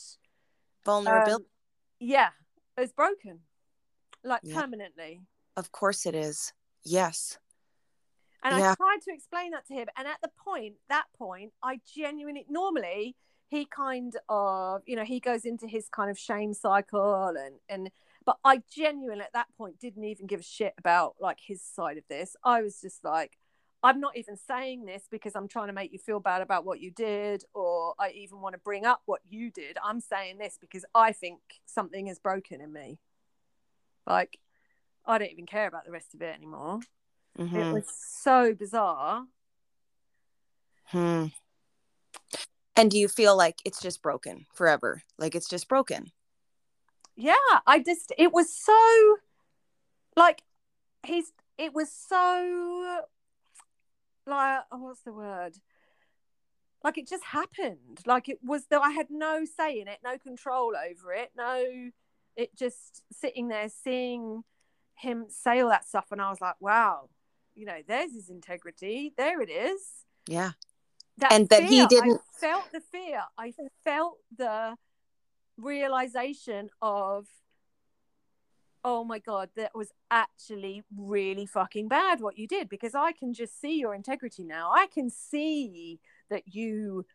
vulnerability 0.86 1.44
um, 1.44 1.46
yeah, 2.00 2.30
it's 2.78 2.92
broken, 2.94 3.40
like 4.24 4.42
Yeah. 4.44 4.62
permanently. 4.62 5.22
of 5.56 5.72
course 5.72 6.06
it 6.06 6.16
is 6.16 6.54
yes 6.84 7.38
And 8.44 8.56
Yeah. 8.56 8.72
I 8.72 8.76
tried 8.76 9.02
to 9.04 9.14
explain 9.14 9.52
that 9.52 9.66
to 9.68 9.74
him. 9.74 9.88
And 9.96 10.06
at 10.08 10.18
the 10.22 10.30
point, 10.38 10.76
that 10.90 11.06
point, 11.18 11.54
I 11.64 11.80
genuinely, 11.96 12.46
normally 12.50 13.16
he 13.48 13.66
kind 13.66 14.14
of, 14.28 14.82
you 14.86 14.96
know, 14.98 15.06
he 15.06 15.20
goes 15.20 15.46
into 15.46 15.68
his 15.68 15.88
kind 15.88 16.12
of 16.12 16.20
shame 16.20 16.54
cycle 16.54 17.34
and, 17.38 17.56
and, 17.70 17.90
but 18.26 18.38
I 18.44 18.62
genuinely 18.76 19.24
at 19.24 19.34
that 19.34 19.48
point 19.58 19.80
didn't 19.80 20.04
even 20.04 20.28
give 20.28 20.42
a 20.42 20.44
shit 20.44 20.74
about 20.78 21.16
like 21.22 21.38
his 21.46 21.62
side 21.62 21.98
of 21.98 22.04
this. 22.10 22.36
I 22.44 22.62
was 22.62 22.82
just 22.82 23.04
like, 23.04 23.38
I'm 23.84 24.00
not 24.00 24.16
even 24.16 24.38
saying 24.38 24.86
this 24.86 25.04
because 25.12 25.36
I'm 25.36 25.50
trying 25.50 25.68
to 25.68 25.74
make 25.74 25.92
you 25.92 26.00
feel 26.00 26.22
bad 26.22 26.42
about 26.42 26.64
what 26.66 26.80
you 26.80 26.90
did, 26.90 27.44
or 27.54 27.94
I 28.00 28.12
even 28.12 28.40
want 28.40 28.54
to 28.54 28.60
bring 28.60 28.86
up 28.86 29.02
what 29.06 29.20
you 29.30 29.52
did. 29.52 29.78
I'm 29.84 30.00
saying 30.00 30.38
this 30.38 30.58
because 30.60 30.86
I 30.96 31.12
think 31.12 31.40
something 31.66 32.08
is 32.08 32.18
broken 32.18 32.62
in 32.62 32.72
me. 32.72 32.98
Like, 34.08 34.40
I 35.06 35.18
don't 35.18 35.32
even 35.32 35.46
care 35.46 35.68
about 35.68 35.86
the 35.86 35.92
rest 35.92 36.14
of 36.16 36.22
it 36.22 36.34
anymore. 36.34 36.80
It 37.38 37.42
Mhm. 37.42 37.74
was 37.74 37.86
so 37.94 38.54
bizarre. 38.54 39.28
Hmm. 40.86 41.28
and 42.76 42.92
do 42.92 42.98
you 43.00 43.08
feel 43.08 43.36
like 43.36 43.60
it's 43.66 43.82
just 43.82 44.02
broken 44.02 44.46
forever 44.54 45.02
like 45.18 45.34
it's 45.34 45.50
just 45.50 45.68
broken 45.68 46.12
Yeah, 47.16 47.34
I 47.66 47.80
just 47.80 48.12
it 48.18 48.32
was 48.32 48.56
so 48.56 49.18
like 50.16 50.44
he's 51.04 51.32
it 51.58 51.74
was 51.74 51.92
so 51.92 53.02
like 54.28 54.62
oh, 54.72 54.78
what's 54.78 55.02
the 55.02 55.14
word? 55.14 55.58
Like 56.84 56.98
it 56.98 57.08
just 57.08 57.24
happened. 57.24 58.00
Like 58.06 58.28
it 58.30 58.40
was 58.44 58.66
that 58.68 58.82
I 58.82 58.92
had 58.92 59.08
no 59.10 59.46
say 59.46 59.80
in 59.80 59.88
it, 59.88 60.00
no 60.04 60.18
control 60.18 60.74
over 60.76 61.14
it, 61.14 61.32
no 61.36 61.92
it 62.36 62.56
just 62.56 63.04
sitting 63.12 63.48
there 63.48 63.70
seeing 63.70 64.44
him 64.96 65.26
say 65.30 65.60
all 65.62 65.70
that 65.70 65.88
stuff 65.88 66.08
and 66.12 66.22
I 66.22 66.30
was 66.30 66.42
like, 66.42 66.56
wow, 66.60 67.10
you 67.56 67.66
know, 67.66 67.82
there's 67.88 68.14
his 68.14 68.30
integrity. 68.30 69.14
There 69.18 69.40
it 69.42 69.50
is. 69.50 69.82
yeah 70.28 70.52
that 71.18 71.32
And 71.32 71.48
that 71.50 71.64
he 71.66 71.86
didn't- 71.86 72.22
I 72.34 72.40
felt 72.40 72.72
the 72.72 72.82
fear. 72.82 73.22
I 73.38 73.54
felt 73.84 74.18
the 74.36 74.76
realization 75.58 76.70
of, 76.82 77.28
oh 78.84 79.04
my 79.04 79.20
god, 79.20 79.50
that 79.56 79.72
was 79.76 79.92
actually 80.12 80.84
really 80.96 81.46
fucking 81.46 81.88
bad 81.88 82.22
what 82.22 82.38
you 82.38 82.48
did 82.48 82.70
because 82.70 82.96
I 82.96 83.12
can 83.12 83.34
just 83.34 83.60
see 83.60 83.80
your 83.80 83.96
integrity 83.96 84.44
now. 84.44 84.72
I 84.74 84.88
can 84.88 85.10
see 85.10 86.00
that 86.30 86.54
you 86.54 87.06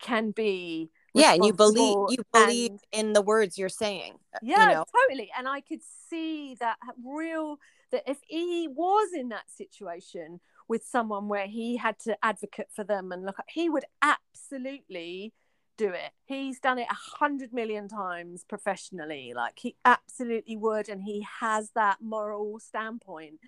can 0.00 0.30
be 0.30 0.90
yeah 1.14 1.34
and 1.34 1.44
you 1.44 1.52
believe 1.52 1.96
you 2.08 2.18
believe 2.32 2.70
and- 2.70 2.80
in 2.92 3.12
the 3.12 3.22
words 3.22 3.58
you're 3.58 3.68
saying 3.68 4.14
uh, 4.34 4.38
yeah 4.42 4.68
you 4.68 4.74
know 4.74 4.84
totally 5.08 5.30
and 5.36 5.48
i 5.48 5.60
could 5.60 5.80
see 6.08 6.54
that 6.60 6.76
real 7.04 7.58
that 7.90 8.04
if 8.06 8.18
he 8.26 8.68
was 8.68 9.08
in 9.12 9.28
that 9.30 9.50
situation 9.50 10.40
with 10.68 10.84
someone 10.84 11.28
where 11.28 11.46
he 11.46 11.76
had 11.76 11.98
to 11.98 12.16
advocate 12.24 12.68
for 12.72 12.84
them 12.84 13.10
and 13.10 13.24
look 13.24 13.36
he 13.48 13.68
would 13.68 13.84
absolutely 14.02 15.32
do 15.78 15.88
it 15.88 16.10
he's 16.26 16.58
done 16.60 16.78
it 16.78 16.86
a 16.90 17.18
hundred 17.18 17.52
million 17.52 17.88
times 17.88 18.44
professionally 18.48 19.32
like 19.34 19.58
he 19.58 19.76
absolutely 19.84 20.56
would 20.56 20.88
and 20.88 21.02
he 21.04 21.24
has 21.40 21.70
that 21.74 21.96
moral 22.02 22.58
standpoint 22.58 23.38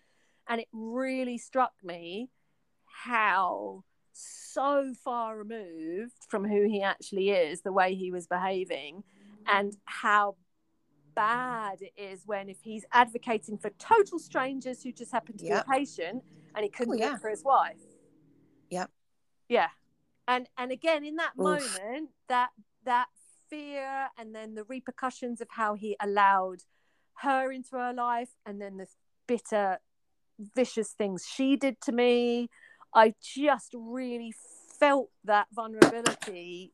and 0.48 0.60
it 0.60 0.68
really 0.72 1.36
struck 1.36 1.72
me 1.82 2.30
how 2.86 3.82
so 4.12 4.92
far 5.04 5.36
removed 5.36 6.24
from 6.28 6.44
who 6.48 6.66
he 6.68 6.82
actually 6.82 7.30
is 7.30 7.62
the 7.62 7.72
way 7.72 7.94
he 7.94 8.10
was 8.10 8.26
behaving 8.26 9.02
and 9.46 9.76
how 9.84 10.36
bad 11.14 11.82
it 11.82 11.92
is 11.96 12.22
when 12.26 12.48
if 12.48 12.58
he's 12.62 12.84
advocating 12.92 13.58
for 13.58 13.70
total 13.70 14.18
strangers 14.18 14.82
who 14.82 14.92
just 14.92 15.12
happen 15.12 15.36
to 15.36 15.44
Yeah. 15.44 15.62
be 15.64 15.70
a 15.72 15.78
patient 15.78 16.22
and 16.54 16.64
he 16.64 16.70
oh, 16.72 16.76
couldn't 16.76 16.94
Oh, 16.94 16.96
yeah. 16.96 17.16
for 17.16 17.28
his 17.28 17.44
wife. 17.44 17.80
Yep. 18.70 18.90
Yeah. 19.48 19.68
And 20.30 20.48
and 20.56 20.70
again 20.70 21.04
in 21.04 21.16
that 21.16 21.32
Oof. 21.38 21.44
moment 21.44 22.10
that 22.28 22.50
that 22.84 23.06
fear 23.48 24.08
and 24.16 24.34
then 24.34 24.54
the 24.54 24.64
repercussions 24.64 25.40
of 25.40 25.48
how 25.50 25.74
he 25.74 25.96
allowed 26.00 26.62
her 27.22 27.50
into 27.50 27.76
her 27.76 27.92
life 27.92 28.30
and 28.46 28.60
then 28.60 28.76
the 28.76 28.86
bitter 29.26 29.78
vicious 30.38 30.92
things 30.92 31.26
she 31.28 31.56
did 31.56 31.80
to 31.82 31.92
me 31.92 32.48
I 32.94 33.14
just 33.20 33.74
really 33.74 34.32
felt 34.78 35.10
that 35.24 35.48
vulnerability 35.52 36.72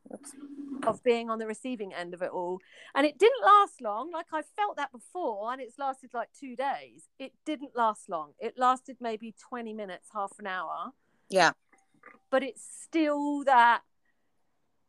of 0.87 1.03
being 1.03 1.29
on 1.29 1.39
the 1.39 1.47
receiving 1.47 1.93
end 1.93 2.15
of 2.15 2.23
it 2.23 2.31
all. 2.31 2.61
And 2.95 3.07
it 3.07 3.19
didn't 3.19 3.43
last 3.45 3.81
long. 3.83 4.11
Like 4.13 4.27
I 4.33 4.43
felt 4.43 4.77
that 4.77 4.93
before, 4.93 5.53
and 5.53 5.61
it's 5.61 5.79
lasted 5.79 6.11
like 6.15 6.29
two 6.39 6.57
days. 6.57 7.09
It 7.19 7.33
didn't 7.45 7.77
last 7.77 8.09
long. 8.09 8.33
It 8.39 8.55
lasted 8.57 8.97
maybe 9.01 9.35
20 9.49 9.75
minutes, 9.75 10.09
half 10.15 10.33
an 10.39 10.47
hour. 10.47 10.93
Yeah. 11.29 11.53
But 12.31 12.43
it's 12.43 12.67
still 12.83 13.45
that 13.45 13.83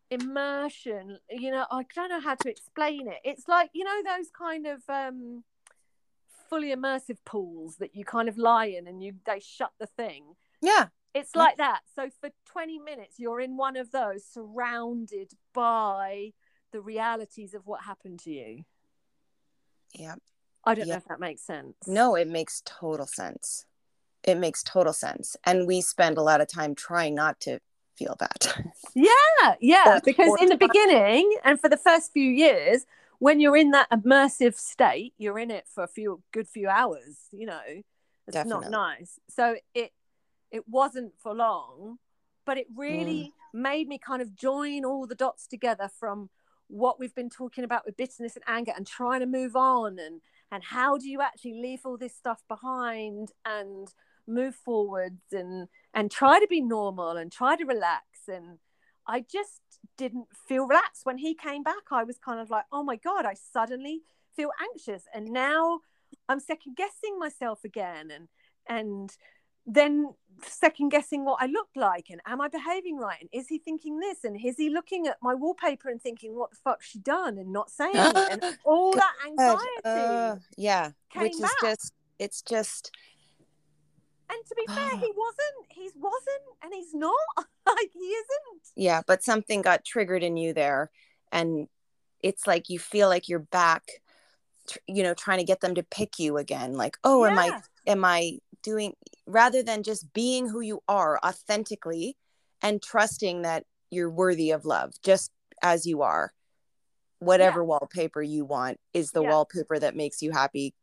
immersion. 0.09 1.19
You 1.29 1.51
know, 1.51 1.65
I 1.71 1.83
don't 1.95 2.09
know 2.09 2.19
how 2.19 2.35
to 2.35 2.49
explain 2.49 3.07
it. 3.07 3.19
It's 3.23 3.47
like, 3.47 3.69
you 3.73 3.83
know, 3.83 4.01
those 4.03 4.29
kind 4.37 4.65
of 4.67 4.81
um 4.89 5.43
fully 6.49 6.73
immersive 6.73 7.17
pools 7.25 7.75
that 7.77 7.93
you 7.95 8.05
kind 8.05 8.29
of 8.29 8.37
lie 8.37 8.67
in 8.67 8.87
and 8.87 9.03
you 9.03 9.13
they 9.25 9.39
shut 9.39 9.71
the 9.79 9.87
thing. 9.87 10.23
yeah 10.61 10.87
It's 11.13 11.35
like 11.35 11.57
that. 11.57 11.81
So 11.95 12.09
for 12.21 12.29
20 12.45 12.79
minutes, 12.79 13.15
you're 13.17 13.41
in 13.41 13.57
one 13.57 13.75
of 13.75 13.91
those 13.91 14.23
surrounded 14.25 15.33
by 15.53 16.33
the 16.71 16.79
realities 16.81 17.53
of 17.53 17.65
what 17.65 17.83
happened 17.83 18.19
to 18.19 18.31
you. 18.31 18.63
yeah 19.93 20.15
I 20.65 20.75
don't 20.75 20.87
Yeah. 20.87 20.93
know 20.95 20.97
if 20.97 21.05
that 21.05 21.19
makes 21.19 21.41
sense. 21.43 21.75
no 21.87 22.15
it 22.15 22.27
makes 22.27 22.61
total 22.65 23.07
sense 23.07 23.65
it 24.27 24.37
makes 24.37 24.61
total 24.63 24.93
sense 24.93 25.35
and 25.45 25.67
we 25.67 25.81
spend 25.81 26.17
a 26.17 26.21
lot 26.21 26.41
of 26.41 26.47
time 26.47 26.75
trying 26.75 27.15
not 27.15 27.39
to 27.39 27.59
feel 27.97 28.15
that 28.19 28.55
Yeah, 28.95 29.55
yeah. 29.59 29.99
Because 30.03 30.39
in 30.41 30.49
the 30.49 30.57
beginning 30.57 31.37
and 31.43 31.59
for 31.59 31.69
the 31.69 31.77
first 31.77 32.11
few 32.13 32.29
years, 32.29 32.85
when 33.19 33.39
you're 33.39 33.57
in 33.57 33.71
that 33.71 33.89
immersive 33.89 34.55
state, 34.55 35.13
you're 35.17 35.39
in 35.39 35.51
it 35.51 35.65
for 35.67 35.83
a 35.83 35.87
few 35.87 36.21
good 36.31 36.47
few 36.47 36.67
hours, 36.67 37.17
you 37.31 37.45
know. 37.45 37.61
It's 37.65 38.33
Definitely. 38.33 38.69
not 38.69 38.97
nice. 38.99 39.19
So 39.29 39.55
it 39.73 39.91
it 40.51 40.67
wasn't 40.67 41.13
for 41.19 41.33
long, 41.33 41.97
but 42.45 42.57
it 42.57 42.67
really 42.75 43.33
mm. 43.55 43.59
made 43.59 43.87
me 43.87 43.97
kind 43.97 44.21
of 44.21 44.35
join 44.35 44.85
all 44.85 45.07
the 45.07 45.15
dots 45.15 45.47
together 45.47 45.89
from 45.99 46.29
what 46.67 46.99
we've 46.99 47.15
been 47.15 47.29
talking 47.29 47.63
about 47.63 47.85
with 47.85 47.97
bitterness 47.97 48.35
and 48.35 48.43
anger 48.47 48.73
and 48.75 48.85
trying 48.85 49.21
to 49.21 49.25
move 49.25 49.55
on 49.55 49.97
and 49.99 50.21
and 50.51 50.63
how 50.63 50.97
do 50.97 51.09
you 51.09 51.21
actually 51.21 51.53
leave 51.53 51.81
all 51.85 51.97
this 51.97 52.15
stuff 52.15 52.43
behind 52.47 53.31
and 53.45 53.93
move 54.27 54.55
forwards 54.55 55.31
and 55.31 55.67
and 55.93 56.11
try 56.11 56.39
to 56.39 56.47
be 56.47 56.61
normal 56.61 57.11
and 57.11 57.31
try 57.31 57.55
to 57.55 57.65
relax. 57.65 58.03
And 58.27 58.59
I 59.07 59.21
just 59.21 59.61
didn't 59.97 60.27
feel 60.47 60.67
relaxed. 60.67 61.05
When 61.05 61.17
he 61.17 61.33
came 61.33 61.63
back. 61.63 61.91
I 61.91 62.03
was 62.03 62.17
kind 62.17 62.39
of 62.39 62.49
like, 62.49 62.65
oh 62.71 62.83
my 62.83 62.97
God, 62.97 63.25
I 63.25 63.33
suddenly 63.33 64.01
feel 64.35 64.51
anxious. 64.61 65.03
And 65.13 65.27
now 65.31 65.79
I'm 66.29 66.39
second 66.39 66.75
guessing 66.75 67.17
myself 67.19 67.63
again. 67.63 68.11
And 68.11 68.27
and 68.69 69.15
then 69.65 70.13
second 70.45 70.89
guessing 70.89 71.25
what 71.25 71.41
I 71.41 71.47
look 71.47 71.67
like 71.75 72.07
and 72.09 72.21
am 72.25 72.39
I 72.39 72.47
behaving 72.47 72.97
right? 72.97 73.17
And 73.19 73.29
is 73.33 73.47
he 73.47 73.57
thinking 73.57 73.99
this? 73.99 74.23
And 74.23 74.39
is 74.43 74.55
he 74.55 74.69
looking 74.69 75.07
at 75.07 75.17
my 75.21 75.33
wallpaper 75.33 75.89
and 75.89 76.01
thinking 76.01 76.37
what 76.37 76.51
the 76.51 76.57
fuck 76.63 76.81
she 76.81 76.99
done? 76.99 77.37
And 77.37 77.51
not 77.51 77.69
saying 77.69 77.91
it. 77.95 78.27
And 78.31 78.57
all 78.63 78.93
that 78.93 79.13
anxiety 79.25 79.63
Uh, 79.83 80.35
yeah, 80.57 80.91
which 81.15 81.33
is 81.33 81.41
back. 81.41 81.51
just 81.61 81.93
it's 82.19 82.41
just 82.41 82.91
and 84.29 84.39
to 84.47 84.55
be 84.55 84.65
fair 84.73 84.89
he 84.99 85.11
wasn't 85.15 85.65
he 85.69 85.89
wasn't 85.95 86.43
and 86.63 86.73
he's 86.73 86.93
not 86.93 87.13
like 87.65 87.91
he 87.93 87.99
isn't 87.99 88.61
yeah, 88.75 89.01
but 89.07 89.23
something 89.23 89.61
got 89.61 89.83
triggered 89.85 90.23
in 90.23 90.37
you 90.37 90.53
there, 90.53 90.91
and 91.31 91.67
it's 92.21 92.45
like 92.45 92.69
you 92.69 92.77
feel 92.79 93.07
like 93.09 93.27
you're 93.27 93.39
back, 93.39 93.83
tr- 94.69 94.77
you 94.87 95.01
know, 95.03 95.13
trying 95.15 95.39
to 95.39 95.43
get 95.43 95.61
them 95.61 95.73
to 95.75 95.83
pick 95.83 96.19
you 96.19 96.37
again. 96.37 96.73
Like, 96.73 96.97
oh, 97.03 97.25
am 97.25 97.39
I 97.39 97.59
am 97.87 98.05
I 98.05 98.39
doing 98.61 98.93
rather 99.25 99.63
than 99.63 99.81
just 99.83 100.11
being 100.13 100.47
who 100.47 100.61
you 100.61 100.81
are 100.87 101.19
authentically 101.25 102.17
and 102.61 102.81
trusting 102.83 103.43
that 103.43 103.65
you're 103.89 104.09
worthy 104.11 104.51
of 104.51 104.65
love 104.65 104.93
just 105.03 105.31
as 105.63 105.85
you 105.85 106.01
are. 106.01 106.33
Whatever 107.19 107.63
wallpaper 107.63 108.21
you 108.21 108.45
want 108.45 108.79
is 108.93 109.11
the 109.11 109.23
Yeah. 109.23 109.31
wallpaper 109.31 109.79
that 109.79 109.95
makes 109.95 110.21
you 110.21 110.31
happy. 110.31 110.75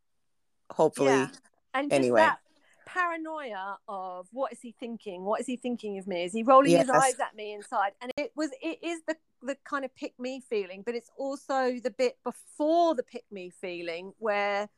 Hopefully, 0.70 1.10
Yeah. 1.10 1.28
and 1.74 1.92
Anyway. 1.92 2.22
that 2.22 2.38
paranoia 2.86 3.78
of 3.88 4.28
what 4.32 4.52
is 4.52 4.60
he 4.60 4.72
thinking? 4.78 5.24
What 5.24 5.40
is 5.40 5.46
he 5.46 5.56
thinking 5.56 5.98
of 5.98 6.06
me? 6.06 6.24
Is 6.24 6.32
he 6.32 6.42
rolling 6.42 6.72
his 6.78 6.90
eyes 6.90 7.18
at 7.20 7.34
me 7.36 7.52
inside? 7.52 7.92
And 8.00 8.12
it 8.16 8.32
was 8.36 8.50
it 8.62 8.78
is 8.82 9.02
the 9.06 9.16
the 9.42 9.56
kind 9.64 9.84
of 9.84 9.94
pick 9.94 10.18
me 10.18 10.40
feeling 10.40 10.82
but 10.86 10.94
it's 10.94 11.10
also 11.18 11.78
the 11.78 11.90
bit 11.90 12.16
before 12.24 12.94
the 12.94 13.02
pick 13.02 13.24
me 13.30 13.50
feeling 13.50 14.14
where 14.18 14.70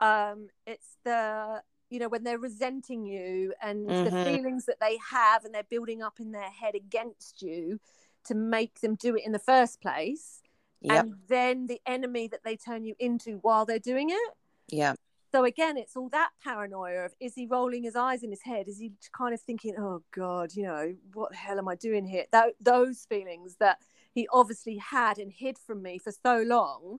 um 0.00 0.48
it's 0.66 0.98
the 1.04 1.62
you 1.88 1.98
know 1.98 2.08
when 2.08 2.22
they're 2.22 2.38
resenting 2.38 3.06
you 3.06 3.54
and 3.62 3.86
the 3.86 4.10
Mhm. 4.10 4.24
feelings 4.24 4.66
that 4.66 4.78
they 4.80 4.98
have 5.10 5.44
and 5.46 5.54
they're 5.54 5.62
building 5.62 6.02
up 6.02 6.20
in 6.20 6.32
their 6.32 6.50
head 6.50 6.74
against 6.74 7.40
you 7.40 7.80
to 8.24 8.34
make 8.34 8.80
them 8.80 8.94
do 8.94 9.16
it 9.16 9.24
in 9.24 9.32
the 9.32 9.38
first 9.38 9.80
place 9.80 10.42
yep, 10.82 11.04
and 11.06 11.14
then 11.28 11.66
the 11.66 11.80
enemy 11.86 12.28
that 12.28 12.44
they 12.44 12.56
turn 12.56 12.84
you 12.84 12.94
into 12.98 13.38
while 13.38 13.64
they're 13.64 13.78
doing 13.78 14.10
it. 14.10 14.34
Yeah, 14.68 14.94
so 15.34 15.44
again, 15.44 15.76
it's 15.76 15.96
all 15.96 16.08
that 16.10 16.30
paranoia 16.44 17.06
of 17.06 17.14
is 17.18 17.34
he 17.34 17.46
rolling 17.46 17.82
his 17.82 17.96
eyes 17.96 18.22
in 18.22 18.30
his 18.30 18.42
head? 18.42 18.68
Is 18.68 18.78
he 18.78 18.92
kind 19.10 19.34
of 19.34 19.40
thinking, 19.40 19.74
oh 19.76 20.00
God, 20.14 20.54
you 20.54 20.62
know, 20.62 20.94
what 21.12 21.32
the 21.32 21.36
hell 21.36 21.58
am 21.58 21.66
I 21.66 21.74
doing 21.74 22.06
here? 22.06 22.26
That, 22.30 22.50
those 22.60 23.04
feelings 23.08 23.56
that 23.58 23.78
he 24.12 24.28
obviously 24.32 24.76
had 24.76 25.18
and 25.18 25.32
hid 25.32 25.58
from 25.58 25.82
me 25.82 25.98
for 25.98 26.12
so 26.12 26.44
long 26.46 26.98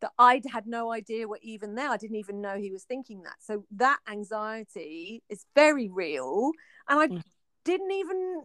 that 0.00 0.10
I 0.18 0.42
had 0.50 0.66
no 0.66 0.90
idea 0.90 1.28
were 1.28 1.38
even 1.42 1.76
there. 1.76 1.90
I 1.90 1.96
didn't 1.96 2.16
even 2.16 2.40
know 2.40 2.56
he 2.56 2.72
was 2.72 2.82
thinking 2.82 3.22
that. 3.22 3.36
So 3.38 3.64
that 3.76 3.98
anxiety 4.10 5.22
is 5.28 5.46
very 5.54 5.88
real. 5.88 6.50
And 6.88 6.98
I 6.98 7.06
Mm. 7.06 7.22
didn't 7.64 7.92
even 7.92 8.42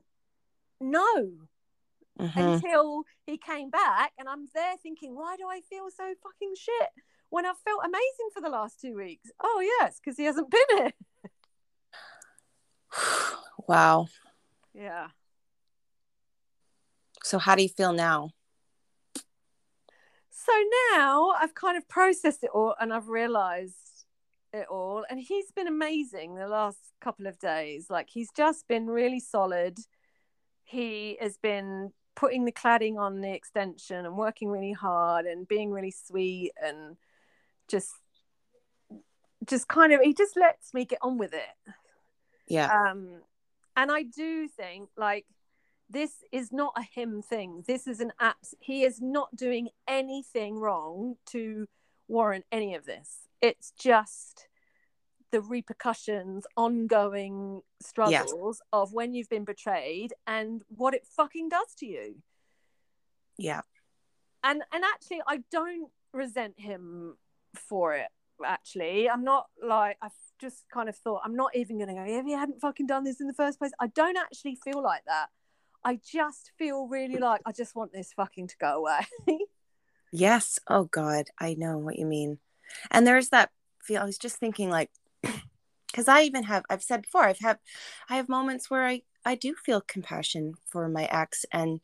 know 0.79 1.31
mhm. 2.19 2.37
until 2.37 3.05
he 3.25 3.39
came 3.39 3.71
back 3.71 4.13
and 4.19 4.29
I'm 4.29 4.45
there 4.53 4.77
thinking, 4.83 5.15
why 5.15 5.35
do 5.35 5.47
I 5.49 5.61
feel 5.61 5.89
so 5.89 6.13
fucking 6.21 6.53
shit 6.55 6.89
when 7.29 7.45
I've 7.45 7.57
felt 7.59 7.81
amazing 7.83 8.29
for 8.33 8.41
the 8.41 8.49
last 8.49 8.79
two 8.79 8.95
weeks? 8.95 9.31
Oh 9.41 9.61
yes, 9.79 9.99
because 10.03 10.17
he 10.17 10.25
hasn't 10.25 10.51
been 10.51 10.77
here. 10.77 10.91
wow. 13.67 14.07
Yeah. 14.73 15.07
So, 17.23 17.39
how 17.39 17.55
do 17.55 17.63
you 17.63 17.69
feel 17.69 17.93
now? 17.93 18.29
So 20.45 20.51
now 20.93 21.31
I've 21.39 21.55
kind 21.55 21.75
of 21.75 21.87
processed 21.87 22.43
it 22.43 22.51
all 22.53 22.75
and 22.79 22.93
I've 22.93 23.07
realized 23.07 24.05
it 24.53 24.67
all. 24.69 25.03
And 25.09 25.19
he's 25.19 25.51
been 25.51 25.67
amazing 25.67 26.35
the 26.35 26.47
last 26.47 26.77
couple 27.01 27.25
of 27.25 27.39
days. 27.39 27.87
Like 27.89 28.09
he's 28.11 28.29
just 28.35 28.67
been 28.67 28.85
really 28.85 29.19
solid. 29.19 29.79
He 30.63 31.17
has 31.19 31.37
been 31.37 31.93
putting 32.15 32.45
the 32.45 32.51
cladding 32.51 32.97
on 32.97 33.21
the 33.21 33.33
extension 33.33 34.05
and 34.05 34.15
working 34.15 34.49
really 34.49 34.71
hard 34.71 35.25
and 35.25 35.47
being 35.47 35.71
really 35.71 35.91
sweet 35.91 36.51
and 36.63 36.95
just 37.67 37.91
just 39.47 39.67
kind 39.67 39.93
of 39.93 40.01
he 40.01 40.13
just 40.13 40.35
lets 40.35 40.73
me 40.73 40.85
get 40.85 40.99
on 41.01 41.17
with 41.17 41.33
it. 41.33 41.73
Yeah, 42.47 42.71
um 42.71 43.21
and 43.75 43.91
i 43.91 44.03
do 44.03 44.47
think 44.47 44.89
like 44.95 45.25
this 45.89 46.23
is 46.31 46.51
not 46.51 46.73
a 46.77 46.81
him 46.81 47.21
thing. 47.21 47.63
This 47.67 47.85
is 47.85 47.99
an 47.99 48.11
apps 48.19 48.55
he 48.59 48.83
is 48.83 49.01
not 49.01 49.35
doing 49.35 49.69
anything 49.87 50.59
wrong 50.59 51.15
to 51.27 51.67
warrant 52.07 52.45
any 52.51 52.73
of 52.73 52.85
this. 52.85 53.27
It's 53.41 53.71
just 53.77 54.47
the 55.31 55.41
repercussions 55.41 56.43
ongoing 56.57 57.61
struggles 57.81 58.61
of 58.73 58.93
when 58.93 59.13
you've 59.13 59.29
been 59.29 59.45
betrayed 59.45 60.13
and 60.25 60.63
what 60.69 60.95
it 60.95 61.05
fucking 61.05 61.49
does 61.49 61.75
to 61.77 61.85
you. 61.85 62.15
Yeah, 63.37 63.61
and 64.45 64.63
and 64.71 64.83
actually 64.83 65.21
i 65.27 65.39
don't 65.51 65.91
resent 66.13 66.53
him 66.57 67.17
for 67.57 67.93
it 67.93 68.07
actually 68.45 69.09
i'm 69.09 69.23
not 69.23 69.45
like 69.65 69.97
i've 70.01 70.11
just 70.39 70.65
kind 70.73 70.89
of 70.89 70.95
thought 70.95 71.21
i'm 71.23 71.35
not 71.35 71.55
even 71.55 71.79
gonna 71.79 71.93
go 71.93 72.03
if 72.03 72.25
you 72.25 72.37
hadn't 72.37 72.59
fucking 72.59 72.85
done 72.85 73.03
this 73.03 73.21
in 73.21 73.27
the 73.27 73.33
first 73.33 73.57
place 73.57 73.71
i 73.79 73.87
don't 73.87 74.17
actually 74.17 74.57
feel 74.63 74.83
like 74.83 75.03
that 75.05 75.27
i 75.85 75.97
just 76.05 76.51
feel 76.57 76.87
really 76.87 77.17
like 77.17 77.41
i 77.45 77.51
just 77.51 77.75
want 77.75 77.93
this 77.93 78.11
fucking 78.13 78.47
to 78.47 78.55
go 78.59 78.77
away 78.77 79.05
yes. 80.15 80.59
Oh, 80.67 80.85
God, 80.85 81.25
I 81.39 81.55
know 81.55 81.77
what 81.77 81.99
you 81.99 82.05
mean. 82.05 82.39
And 82.91 83.05
there's 83.05 83.29
that 83.29 83.51
feel. 83.83 84.01
I 84.01 84.05
was 84.05 84.17
just 84.17 84.37
thinking, 84.37 84.69
like, 84.69 84.89
because 85.21 86.07
I 86.07 86.21
even 86.21 86.43
have, 86.43 86.63
I've 86.69 86.83
said 86.83 87.03
before, 87.03 87.23
I've 87.23 87.39
had, 87.39 87.59
I 88.09 88.15
have 88.15 88.29
moments 88.29 88.69
where 88.69 88.85
I, 88.85 89.01
I 89.25 89.35
do 89.35 89.55
feel 89.55 89.81
compassion 89.81 90.55
for 90.65 90.87
my 90.87 91.05
ex, 91.05 91.45
and 91.51 91.81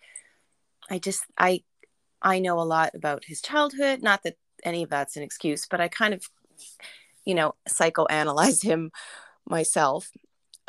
I 0.90 1.00
just, 1.00 1.24
I, 1.38 1.64
I 2.22 2.40
know 2.40 2.60
a 2.60 2.64
lot 2.64 2.92
about 2.94 3.26
his 3.26 3.42
childhood. 3.42 4.02
Not 4.02 4.24
that 4.24 4.38
any 4.64 4.84
of 4.84 4.90
that's 4.90 5.18
an 5.18 5.24
excuse, 5.24 5.68
but 5.70 5.82
I 5.82 5.88
kind 5.88 6.14
of, 6.14 6.24
you 7.26 7.36
know, 7.36 7.56
psychoanalyze 7.70 8.64
him 8.72 8.92
myself. 9.48 10.10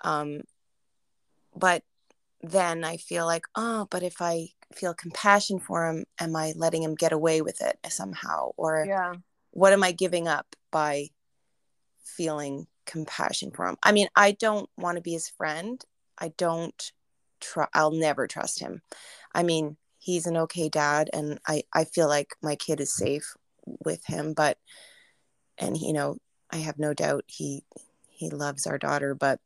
Um, 0.04 0.42
but 1.54 1.82
then 2.42 2.84
I 2.84 2.96
feel 2.96 3.26
like, 3.26 3.44
oh, 3.54 3.86
but 3.90 4.02
if 4.02 4.20
I 4.20 4.48
feel 4.74 4.94
compassion 4.94 5.60
for 5.60 5.86
him, 5.86 6.04
am 6.18 6.34
I 6.34 6.54
letting 6.56 6.82
him 6.82 6.94
get 6.94 7.12
away 7.12 7.42
with 7.42 7.60
it 7.60 7.78
somehow? 7.90 8.50
Or 8.56 8.84
yeah 8.88 9.14
what 9.52 9.72
am 9.72 9.82
I 9.84 9.92
giving 9.92 10.26
up 10.26 10.56
by 10.70 11.08
feeling 12.02 12.66
compassion 12.86 13.52
for 13.52 13.66
him? 13.66 13.76
I 13.82 13.92
mean, 13.92 14.08
I 14.16 14.32
don't 14.32 14.68
want 14.76 14.96
to 14.96 15.02
be 15.02 15.12
his 15.12 15.28
friend. 15.28 15.82
I 16.18 16.32
don't 16.36 16.92
try, 17.40 17.68
I'll 17.72 17.92
never 17.92 18.26
trust 18.26 18.58
him. 18.58 18.82
I 19.34 19.42
mean, 19.42 19.76
he's 19.98 20.26
an 20.26 20.36
okay 20.36 20.68
dad, 20.68 21.10
and 21.12 21.38
I, 21.46 21.62
I 21.72 21.84
feel 21.84 22.08
like 22.08 22.34
my 22.42 22.56
kid 22.56 22.80
is 22.80 22.92
safe 22.92 23.34
with 23.84 24.04
him, 24.06 24.34
but, 24.34 24.58
and, 25.58 25.76
you 25.76 25.92
know, 25.92 26.18
I 26.50 26.58
have 26.58 26.78
no 26.78 26.94
doubt 26.94 27.24
he, 27.26 27.64
he 28.08 28.30
loves 28.30 28.66
our 28.66 28.78
daughter, 28.78 29.14
but 29.14 29.40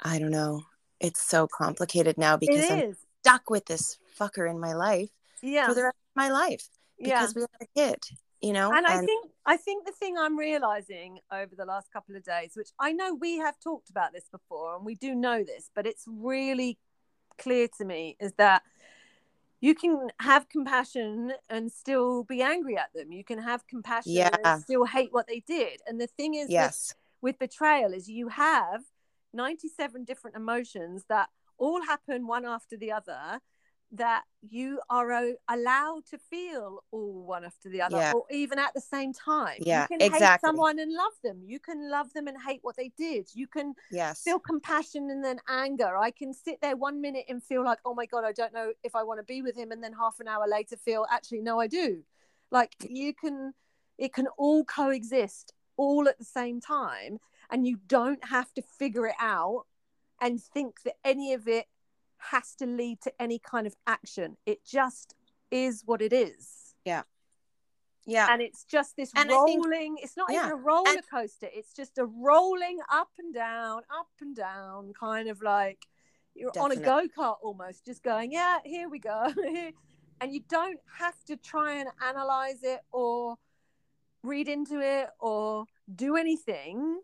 I 0.00 0.18
don't 0.18 0.30
know. 0.30 0.62
It's 1.00 1.22
so 1.22 1.46
complicated 1.46 2.18
now 2.18 2.36
because 2.36 2.70
I'm 2.70 2.96
stuck 3.20 3.50
with 3.50 3.66
this 3.66 3.98
fucker 4.18 4.48
in 4.48 4.60
my 4.60 4.74
life 4.74 5.08
yeah 5.42 5.66
for 5.66 5.74
the 5.74 5.82
rest 5.82 5.96
of 5.96 6.16
my 6.16 6.30
life 6.30 6.68
yeah 6.98 7.20
because 7.20 7.34
we 7.34 7.40
have 7.42 7.50
a 7.60 7.66
kid, 7.74 7.98
you 8.40 8.52
know? 8.52 8.72
and 8.72 8.86
I 8.86 8.98
think 8.98 9.30
I 9.46 9.56
think 9.56 9.86
the 9.86 9.92
thing 9.92 10.16
I'm 10.18 10.38
realizing 10.38 11.18
over 11.32 11.54
the 11.56 11.64
last 11.64 11.92
couple 11.92 12.16
of 12.16 12.24
days, 12.24 12.52
which 12.54 12.70
I 12.78 12.92
know 12.92 13.14
we 13.14 13.38
have 13.38 13.58
talked 13.60 13.90
about 13.90 14.12
this 14.12 14.24
before 14.30 14.76
and 14.76 14.84
we 14.84 14.94
do 14.94 15.14
know 15.14 15.42
this, 15.44 15.70
but 15.74 15.86
it's 15.86 16.04
really 16.06 16.78
clear 17.38 17.68
to 17.78 17.84
me 17.84 18.16
is 18.20 18.32
that 18.38 18.62
you 19.64 19.74
can 19.74 20.10
have 20.20 20.46
compassion 20.50 21.32
and 21.48 21.72
still 21.72 22.22
be 22.24 22.42
angry 22.42 22.76
at 22.76 22.92
them. 22.94 23.10
You 23.10 23.24
can 23.24 23.38
have 23.38 23.66
compassion 23.66 24.12
Yeah. 24.12 24.36
and 24.44 24.62
still 24.62 24.84
hate 24.84 25.10
what 25.10 25.26
they 25.26 25.40
did. 25.40 25.80
And 25.86 25.98
the 25.98 26.06
thing 26.06 26.34
is 26.34 26.50
with, 27.22 27.36
with 27.38 27.38
betrayal 27.38 27.94
is 27.94 28.06
you 28.06 28.28
have 28.28 28.82
97 29.32 30.04
different 30.04 30.36
emotions 30.36 31.06
that 31.08 31.30
all 31.56 31.80
happen 31.82 32.26
one 32.26 32.44
after 32.44 32.76
the 32.76 32.92
other 32.92 33.40
that 33.96 34.24
you 34.42 34.80
are 34.90 35.12
o- 35.12 35.36
allowed 35.48 36.04
to 36.06 36.18
feel 36.18 36.84
all 36.90 37.24
one 37.24 37.44
after 37.44 37.68
the 37.68 37.80
other 37.80 37.96
Yeah. 37.96 38.12
or 38.12 38.24
even 38.30 38.58
at 38.58 38.74
the 38.74 38.80
same 38.80 39.12
time. 39.12 39.58
Yeah, 39.60 39.86
you 39.90 39.98
can 39.98 40.12
hate 40.12 40.40
someone 40.40 40.78
and 40.78 40.92
love 40.92 41.12
them. 41.22 41.42
You 41.44 41.60
can 41.60 41.90
love 41.90 42.12
them 42.12 42.28
and 42.28 42.36
hate 42.46 42.60
what 42.62 42.76
they 42.76 42.90
did. 42.96 43.28
You 43.34 43.46
can 43.46 43.74
yes, 43.90 44.22
feel 44.22 44.38
compassion 44.38 45.10
and 45.10 45.24
then 45.24 45.40
anger. 45.48 45.96
I 45.96 46.10
can 46.10 46.32
sit 46.34 46.60
there 46.60 46.76
one 46.76 47.00
minute 47.00 47.24
and 47.28 47.42
feel 47.42 47.64
like 47.64 47.78
oh 47.84 47.94
my 47.94 48.06
god 48.06 48.24
i 48.24 48.32
don't 48.32 48.52
know 48.52 48.72
if 48.82 48.94
i 48.94 49.02
want 49.02 49.18
to 49.20 49.24
be 49.24 49.42
with 49.42 49.56
him 49.56 49.70
and 49.70 49.82
then 49.82 49.92
half 49.92 50.20
an 50.20 50.28
hour 50.28 50.46
later 50.46 50.76
feel 50.76 51.06
actually 51.10 51.40
no 51.40 51.60
i 51.60 51.66
do. 51.66 52.02
Like 52.50 52.74
you 52.88 53.14
can 53.14 53.54
it 53.98 54.12
can 54.12 54.26
all 54.36 54.64
coexist 54.64 55.52
all 55.76 56.08
at 56.08 56.18
the 56.18 56.24
same 56.24 56.60
time 56.60 57.18
and 57.50 57.66
you 57.66 57.78
don't 57.86 58.24
have 58.24 58.52
to 58.54 58.62
figure 58.62 59.06
it 59.06 59.14
out 59.20 59.66
and 60.20 60.42
think 60.42 60.82
that 60.84 60.94
any 61.04 61.32
of 61.32 61.48
it 61.48 61.66
has 62.30 62.54
to 62.56 62.66
lead 62.66 63.00
to 63.02 63.12
any 63.20 63.38
kind 63.38 63.66
of 63.66 63.74
action. 63.86 64.36
It 64.46 64.64
just 64.64 65.14
is 65.50 65.82
what 65.84 66.00
it 66.02 66.12
is. 66.12 66.74
Yeah. 66.84 67.02
Yeah. 68.06 68.26
And 68.30 68.42
it's 68.42 68.64
just 68.64 68.96
this 68.96 69.10
And 69.16 69.30
I 69.30 69.44
think- 69.44 69.64
rolling 69.64 69.96
it's 70.02 70.16
not 70.16 70.30
even 70.30 70.50
a 70.50 70.56
roller 70.56 70.90
and- 70.90 71.08
coaster 71.10 71.48
it's 71.52 71.72
just 71.72 71.96
a 71.98 72.04
rolling 72.04 72.78
up 72.92 73.08
and 73.18 73.32
down 73.32 73.82
up 73.90 74.08
and 74.20 74.36
down 74.36 74.92
kind 74.98 75.28
of 75.28 75.40
like 75.42 75.86
you're 76.34 76.50
on 76.58 76.72
a 76.72 76.76
go-kart 76.76 77.36
almost 77.42 77.84
just 77.86 78.02
going 78.02 78.30
yeah 78.32 78.58
here 78.64 78.88
we 78.88 78.98
go. 78.98 79.32
And 80.20 80.32
you 80.32 80.40
don't 80.48 80.78
have 80.98 81.22
to 81.24 81.36
try 81.36 81.74
and 81.80 81.88
analyze 82.00 82.62
it 82.62 82.80
or 82.92 83.36
read 84.22 84.48
into 84.48 84.80
it 84.80 85.08
or 85.18 85.66
do 85.94 86.16
anything 86.16 87.00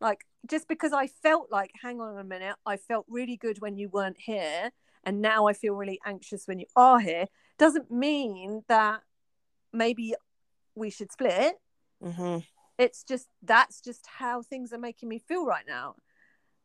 like 0.00 0.26
just 0.46 0.68
because 0.68 0.92
i 0.92 1.06
felt 1.06 1.48
like 1.50 1.70
hang 1.82 2.00
on 2.00 2.18
a 2.18 2.24
minute 2.24 2.56
i 2.66 2.76
felt 2.76 3.04
really 3.08 3.36
good 3.36 3.60
when 3.60 3.76
you 3.76 3.88
weren't 3.88 4.18
here 4.18 4.70
and 5.04 5.20
now 5.20 5.46
i 5.46 5.52
feel 5.52 5.74
really 5.74 6.00
anxious 6.04 6.46
when 6.46 6.58
you 6.58 6.66
are 6.76 7.00
here 7.00 7.26
doesn't 7.58 7.90
mean 7.90 8.62
that 8.68 9.00
maybe 9.72 10.14
we 10.74 10.90
should 10.90 11.10
split. 11.10 11.54
Hmm 12.02 12.38
it's 12.78 13.02
just 13.02 13.28
that's 13.42 13.80
just 13.80 14.06
how 14.06 14.42
things 14.42 14.72
are 14.72 14.78
making 14.78 15.08
me 15.08 15.18
feel 15.18 15.46
right 15.46 15.64
now. 15.66 15.94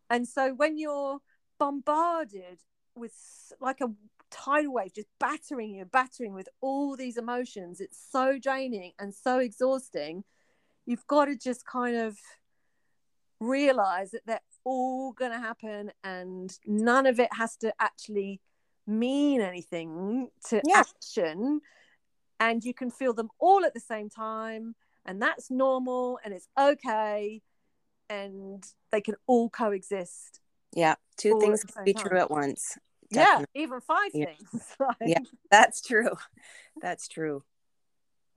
And 0.10 0.28
so 0.28 0.54
when 0.54 0.78
you're 0.78 1.20
bombarded 1.58 2.60
with 2.96 3.14
like 3.62 3.80
a 3.82 3.88
tidal 4.30 4.74
wave 4.74 4.94
just 4.94 5.08
battering 5.20 5.72
you 5.72 5.86
battering 5.86 6.34
with 6.34 6.48
all 6.62 6.96
these 6.96 7.18
emotions 7.18 7.82
it's 7.82 8.02
so 8.12 8.40
draining 8.42 8.94
and 8.98 9.14
so 9.14 9.40
exhausting 9.40 10.24
you've 10.86 11.06
got 11.08 11.26
to 11.26 11.36
just 11.36 11.66
kind 11.66 11.98
of 11.98 12.18
realize 13.42 14.12
that 14.12 14.22
they're 14.26 14.40
all 14.64 15.12
going 15.14 15.32
to 15.32 15.40
happen 15.40 15.92
and 16.04 16.58
none 16.66 17.06
of 17.08 17.20
it 17.20 17.30
has 17.34 17.58
to 17.58 17.74
actually 17.80 18.40
mean 18.88 19.42
anything 19.42 20.30
to 20.48 20.62
Yeah. 20.64 20.84
action 20.96 21.60
and 22.40 22.64
you 22.64 22.74
can 22.74 22.90
feel 22.92 23.14
them 23.14 23.30
all 23.40 23.66
at 23.66 23.74
the 23.74 23.80
same 23.80 24.10
time 24.10 24.76
and 25.06 25.20
that's 25.22 25.50
normal 25.50 26.20
and 26.24 26.34
it's 26.34 26.48
okay 26.58 27.42
and 28.10 28.64
they 28.92 29.02
can 29.02 29.16
all 29.28 29.50
coexist 29.50 30.40
Yeah. 30.76 30.96
Two 31.18 31.40
things 31.40 31.64
can 31.64 31.84
be 31.84 31.94
time. 31.94 32.08
true 32.08 32.20
at 32.20 32.30
once. 32.30 32.78
yeah 33.10 33.44
even 33.56 33.82
five 33.82 34.12
Yeah. 34.14 34.26
things 34.26 34.76
like, 34.80 34.96
Yeah. 35.02 35.20
That's 35.50 35.82
true. 35.82 36.12
That's 36.82 37.08
true. 37.08 37.44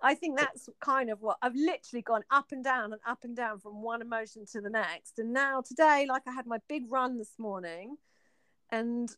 I 0.02 0.14
think 0.14 0.38
that's 0.38 0.68
kind 0.80 1.10
of 1.10 1.20
what 1.22 1.36
i've 1.42 1.54
literally 1.54 2.02
gone 2.02 2.22
up 2.30 2.52
and 2.52 2.64
down 2.64 2.92
and 2.92 3.00
up 3.06 3.24
and 3.24 3.36
down 3.36 3.58
from 3.58 3.82
one 3.82 4.02
emotion 4.02 4.44
to 4.44 4.60
the 4.60 4.70
next 4.70 5.18
and 5.18 5.32
now 5.32 5.60
today 5.60 6.06
like 6.08 6.22
i 6.26 6.32
had 6.32 6.46
my 6.46 6.58
big 6.68 6.84
run 6.90 7.18
this 7.18 7.34
morning 7.38 7.96
and 8.70 9.10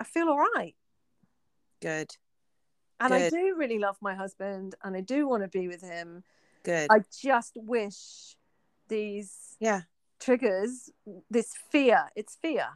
i 0.00 0.04
feel 0.04 0.28
all 0.28 0.38
right 0.54 0.74
Good. 1.80 2.10
and 3.00 3.12
i 3.14 3.30
do 3.30 3.54
really 3.56 3.78
love 3.78 3.96
my 4.00 4.14
husband 4.14 4.74
and 4.82 4.96
i 4.96 5.00
do 5.00 5.28
want 5.28 5.42
to 5.42 5.48
be 5.48 5.68
with 5.68 5.82
him 5.82 6.22
Good. 6.62 6.88
i 6.90 7.00
just 7.22 7.52
wish 7.56 8.36
these 8.88 9.56
yeah. 9.60 9.82
triggers 10.20 10.90
this 11.30 11.54
fear 11.70 12.10
it's 12.16 12.36
fear 12.36 12.66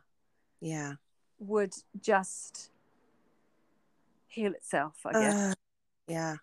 Yeah. 0.60 0.94
would 1.38 1.74
just 2.00 2.70
heal 4.26 4.52
itself 4.52 4.94
i 5.04 5.12
guess 5.12 5.34
Uh, 5.34 5.54
yeah. 6.06 6.36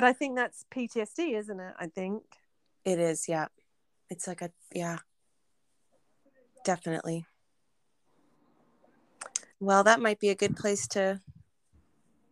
But 0.00 0.06
i 0.08 0.14
think 0.14 0.34
that's 0.34 0.64
ptsd 0.74 1.36
isn't 1.36 1.60
it 1.60 1.74
i 1.78 1.86
think 1.86 2.22
It 2.86 2.98
is. 2.98 3.28
Yeah. 3.28 3.48
It's 4.08 4.26
like 4.26 4.40
a, 4.40 4.50
yeah. 4.72 4.98
Definitely. 6.64 7.26
Well, 9.60 9.84
that 9.84 10.00
might 10.00 10.18
be 10.18 10.30
a 10.30 10.34
good 10.34 10.56
place 10.56 10.88
to 10.96 11.20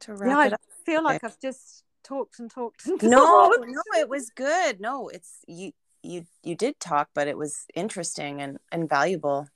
to 0.00 0.14
wrap 0.14 0.28
yeah 0.30 0.46
it 0.46 0.52
i 0.54 0.56
feel 0.86 1.04
like 1.04 1.22
i've 1.24 1.38
just 1.40 1.84
talked 2.02 2.38
and 2.40 2.50
talked 2.50 2.86
and 2.86 3.02
No, 3.02 3.20
talked. 3.52 3.66
no, 3.68 3.82
it 4.00 4.08
was 4.08 4.30
good. 4.30 4.80
No, 4.80 5.08
it's 5.08 5.44
you 5.46 5.72
you 6.02 6.24
you 6.42 6.54
did 6.56 6.80
talk, 6.80 7.10
but 7.14 7.28
it 7.28 7.36
was 7.36 7.66
interesting 7.74 8.40
and 8.40 8.56
and 8.72 8.88
valuable. 8.88 9.48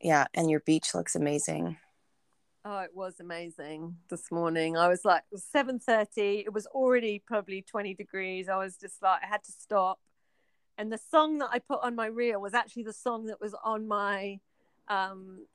Yeah, 0.00 0.24
and 0.32 0.48
your 0.50 0.60
beach 0.60 0.94
looks 0.94 1.14
amazing. 1.14 1.76
Oh, 2.66 2.78
it 2.78 2.94
was 2.94 3.20
amazing 3.20 3.96
this 4.08 4.30
morning. 4.30 4.74
I 4.74 4.88
was 4.88 5.04
like, 5.04 5.24
it 5.30 5.34
was 5.34 5.44
7.30. 5.54 6.44
It 6.46 6.52
was 6.52 6.66
already 6.68 7.22
probably 7.26 7.60
20 7.60 7.92
degrees. 7.92 8.48
I 8.48 8.56
was 8.56 8.78
just 8.78 9.02
like, 9.02 9.20
I 9.22 9.26
had 9.26 9.44
to 9.44 9.52
stop. 9.52 10.00
And 10.78 10.90
the 10.90 10.96
song 10.96 11.38
that 11.40 11.50
I 11.52 11.58
put 11.58 11.80
on 11.82 11.94
my 11.94 12.06
reel 12.06 12.40
was 12.40 12.54
actually 12.54 12.84
the 12.84 12.94
song 12.94 13.26
that 13.26 13.38
was 13.38 13.54
on 13.62 13.86
my, 13.86 14.40
um, 14.88 15.46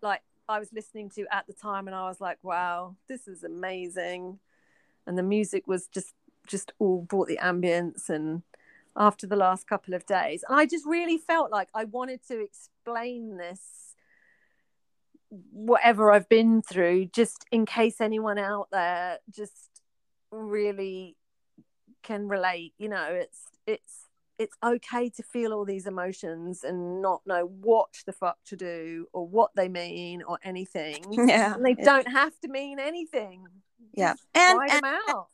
like, 0.00 0.22
I 0.48 0.58
was 0.58 0.72
listening 0.72 1.10
to 1.16 1.26
at 1.30 1.46
the 1.46 1.52
time. 1.52 1.86
And 1.86 1.94
I 1.94 2.08
was 2.08 2.18
like, 2.18 2.38
wow, 2.42 2.96
this 3.08 3.28
is 3.28 3.44
amazing. 3.44 4.38
And 5.06 5.18
the 5.18 5.22
music 5.22 5.66
was 5.66 5.86
just, 5.88 6.14
just 6.46 6.72
all 6.78 7.02
brought 7.02 7.28
the 7.28 7.38
ambience. 7.42 8.08
And 8.08 8.42
after 8.96 9.26
the 9.26 9.36
last 9.36 9.66
couple 9.66 9.92
of 9.92 10.06
days, 10.06 10.42
and 10.48 10.58
I 10.58 10.64
just 10.64 10.86
really 10.86 11.18
felt 11.18 11.50
like 11.50 11.68
I 11.74 11.84
wanted 11.84 12.26
to 12.28 12.40
explain 12.40 13.36
this 13.36 13.83
whatever 15.52 16.12
I've 16.12 16.28
been 16.28 16.62
through, 16.62 17.06
just 17.06 17.44
in 17.50 17.66
case 17.66 18.00
anyone 18.00 18.38
out 18.38 18.68
there 18.70 19.18
just 19.30 19.70
really 20.30 21.16
can 22.02 22.28
relate. 22.28 22.74
You 22.78 22.88
know, 22.88 23.06
it's 23.10 23.40
it's 23.66 24.04
it's 24.38 24.56
okay 24.64 25.08
to 25.10 25.22
feel 25.22 25.52
all 25.52 25.64
these 25.64 25.86
emotions 25.86 26.64
and 26.64 27.00
not 27.00 27.22
know 27.24 27.46
what 27.46 27.90
the 28.04 28.12
fuck 28.12 28.36
to 28.46 28.56
do 28.56 29.06
or 29.12 29.26
what 29.26 29.50
they 29.54 29.68
mean 29.68 30.22
or 30.22 30.38
anything. 30.42 31.04
Yeah. 31.12 31.54
And 31.54 31.64
they 31.64 31.74
don't 31.74 32.08
have 32.08 32.38
to 32.40 32.48
mean 32.48 32.78
anything. 32.78 33.44
Yeah. 33.92 34.14
Just 34.14 34.26
And- 34.34 34.84
out. 34.84 35.28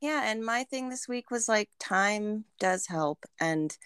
Yeah, 0.00 0.22
and 0.24 0.44
my 0.44 0.64
thing 0.64 0.88
this 0.88 1.06
week 1.06 1.30
was 1.30 1.48
like 1.48 1.70
time 1.78 2.44
does 2.58 2.88
help 2.88 3.24
and 3.40 3.76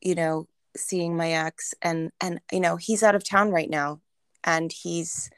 you 0.00 0.14
know, 0.14 0.48
seeing 0.76 1.16
my 1.16 1.32
ex 1.32 1.74
and 1.82 2.10
and 2.20 2.40
you 2.50 2.60
know, 2.60 2.76
he's 2.76 3.02
out 3.02 3.14
of 3.14 3.22
town 3.22 3.50
right 3.50 3.68
now 3.70 4.00
and 4.46 4.72
he's 4.72 5.30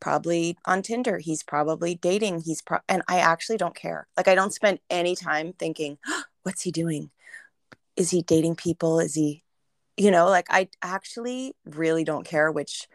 probably 0.00 0.56
on 0.64 0.82
Tinder. 0.82 1.18
He's 1.18 1.42
probably 1.42 1.94
dating. 1.94 2.42
He's 2.44 2.62
pro- 2.62 2.78
and 2.88 3.02
I 3.08 3.18
actually 3.18 3.58
don't 3.58 3.74
care. 3.74 4.06
Like 4.16 4.28
I 4.28 4.34
don't 4.34 4.54
spend 4.54 4.78
any 4.88 5.14
time 5.14 5.52
thinking, 5.58 5.98
what's 6.42 6.62
he 6.62 6.70
doing? 6.70 7.10
Is 7.96 8.10
he 8.10 8.22
dating 8.22 8.56
people? 8.56 9.00
Is 9.00 9.14
he 9.14 9.42
you 9.96 10.10
know, 10.10 10.28
like 10.28 10.46
I 10.50 10.68
actually 10.82 11.54
really 11.64 12.04
don't 12.04 12.24
care, 12.24 12.50
which 12.50 12.88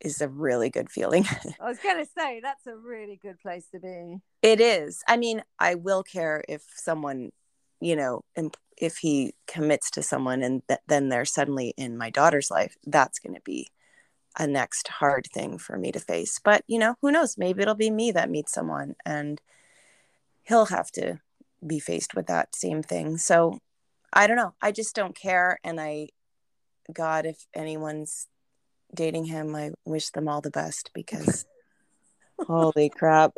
is 0.00 0.20
a 0.20 0.28
really 0.28 0.70
good 0.70 0.90
feeling. 0.90 1.24
I 1.60 1.68
was 1.68 1.78
gonna 1.78 2.06
say 2.16 2.40
that's 2.42 2.66
a 2.66 2.76
really 2.76 3.18
good 3.20 3.38
place 3.40 3.66
to 3.72 3.80
be. 3.80 4.18
It 4.42 4.60
is. 4.60 5.02
I 5.08 5.16
mean, 5.16 5.42
I 5.58 5.74
will 5.74 6.02
care 6.02 6.44
if 6.48 6.62
someone, 6.76 7.30
you 7.80 7.96
know, 7.96 8.22
imp- 8.36 8.56
if 8.76 8.98
he 8.98 9.34
commits 9.46 9.90
to 9.92 10.02
someone 10.02 10.42
and 10.42 10.62
th- 10.68 10.80
then 10.86 11.08
they're 11.08 11.24
suddenly 11.24 11.74
in 11.76 11.96
my 11.96 12.10
daughter's 12.10 12.50
life. 12.50 12.76
That's 12.86 13.18
going 13.18 13.34
to 13.34 13.40
be 13.40 13.68
a 14.38 14.46
next 14.46 14.88
hard 14.88 15.26
thing 15.32 15.58
for 15.58 15.76
me 15.76 15.92
to 15.92 16.00
face. 16.00 16.40
But, 16.42 16.64
you 16.66 16.78
know, 16.78 16.96
who 17.00 17.12
knows? 17.12 17.38
Maybe 17.38 17.62
it'll 17.62 17.74
be 17.74 17.90
me 17.90 18.12
that 18.12 18.30
meets 18.30 18.52
someone 18.52 18.94
and 19.04 19.40
he'll 20.42 20.66
have 20.66 20.90
to 20.92 21.20
be 21.66 21.78
faced 21.78 22.14
with 22.14 22.26
that 22.26 22.54
same 22.54 22.82
thing. 22.82 23.16
So 23.16 23.58
I 24.12 24.26
don't 24.26 24.36
know. 24.36 24.54
I 24.60 24.72
just 24.72 24.94
don't 24.94 25.16
care. 25.16 25.58
And 25.64 25.80
I, 25.80 26.08
God, 26.92 27.26
if 27.26 27.46
anyone's 27.54 28.28
dating 28.94 29.26
him, 29.26 29.54
I 29.54 29.72
wish 29.84 30.10
them 30.10 30.28
all 30.28 30.40
the 30.40 30.50
best 30.50 30.90
because 30.94 31.46
holy 32.46 32.88
crap 32.88 33.32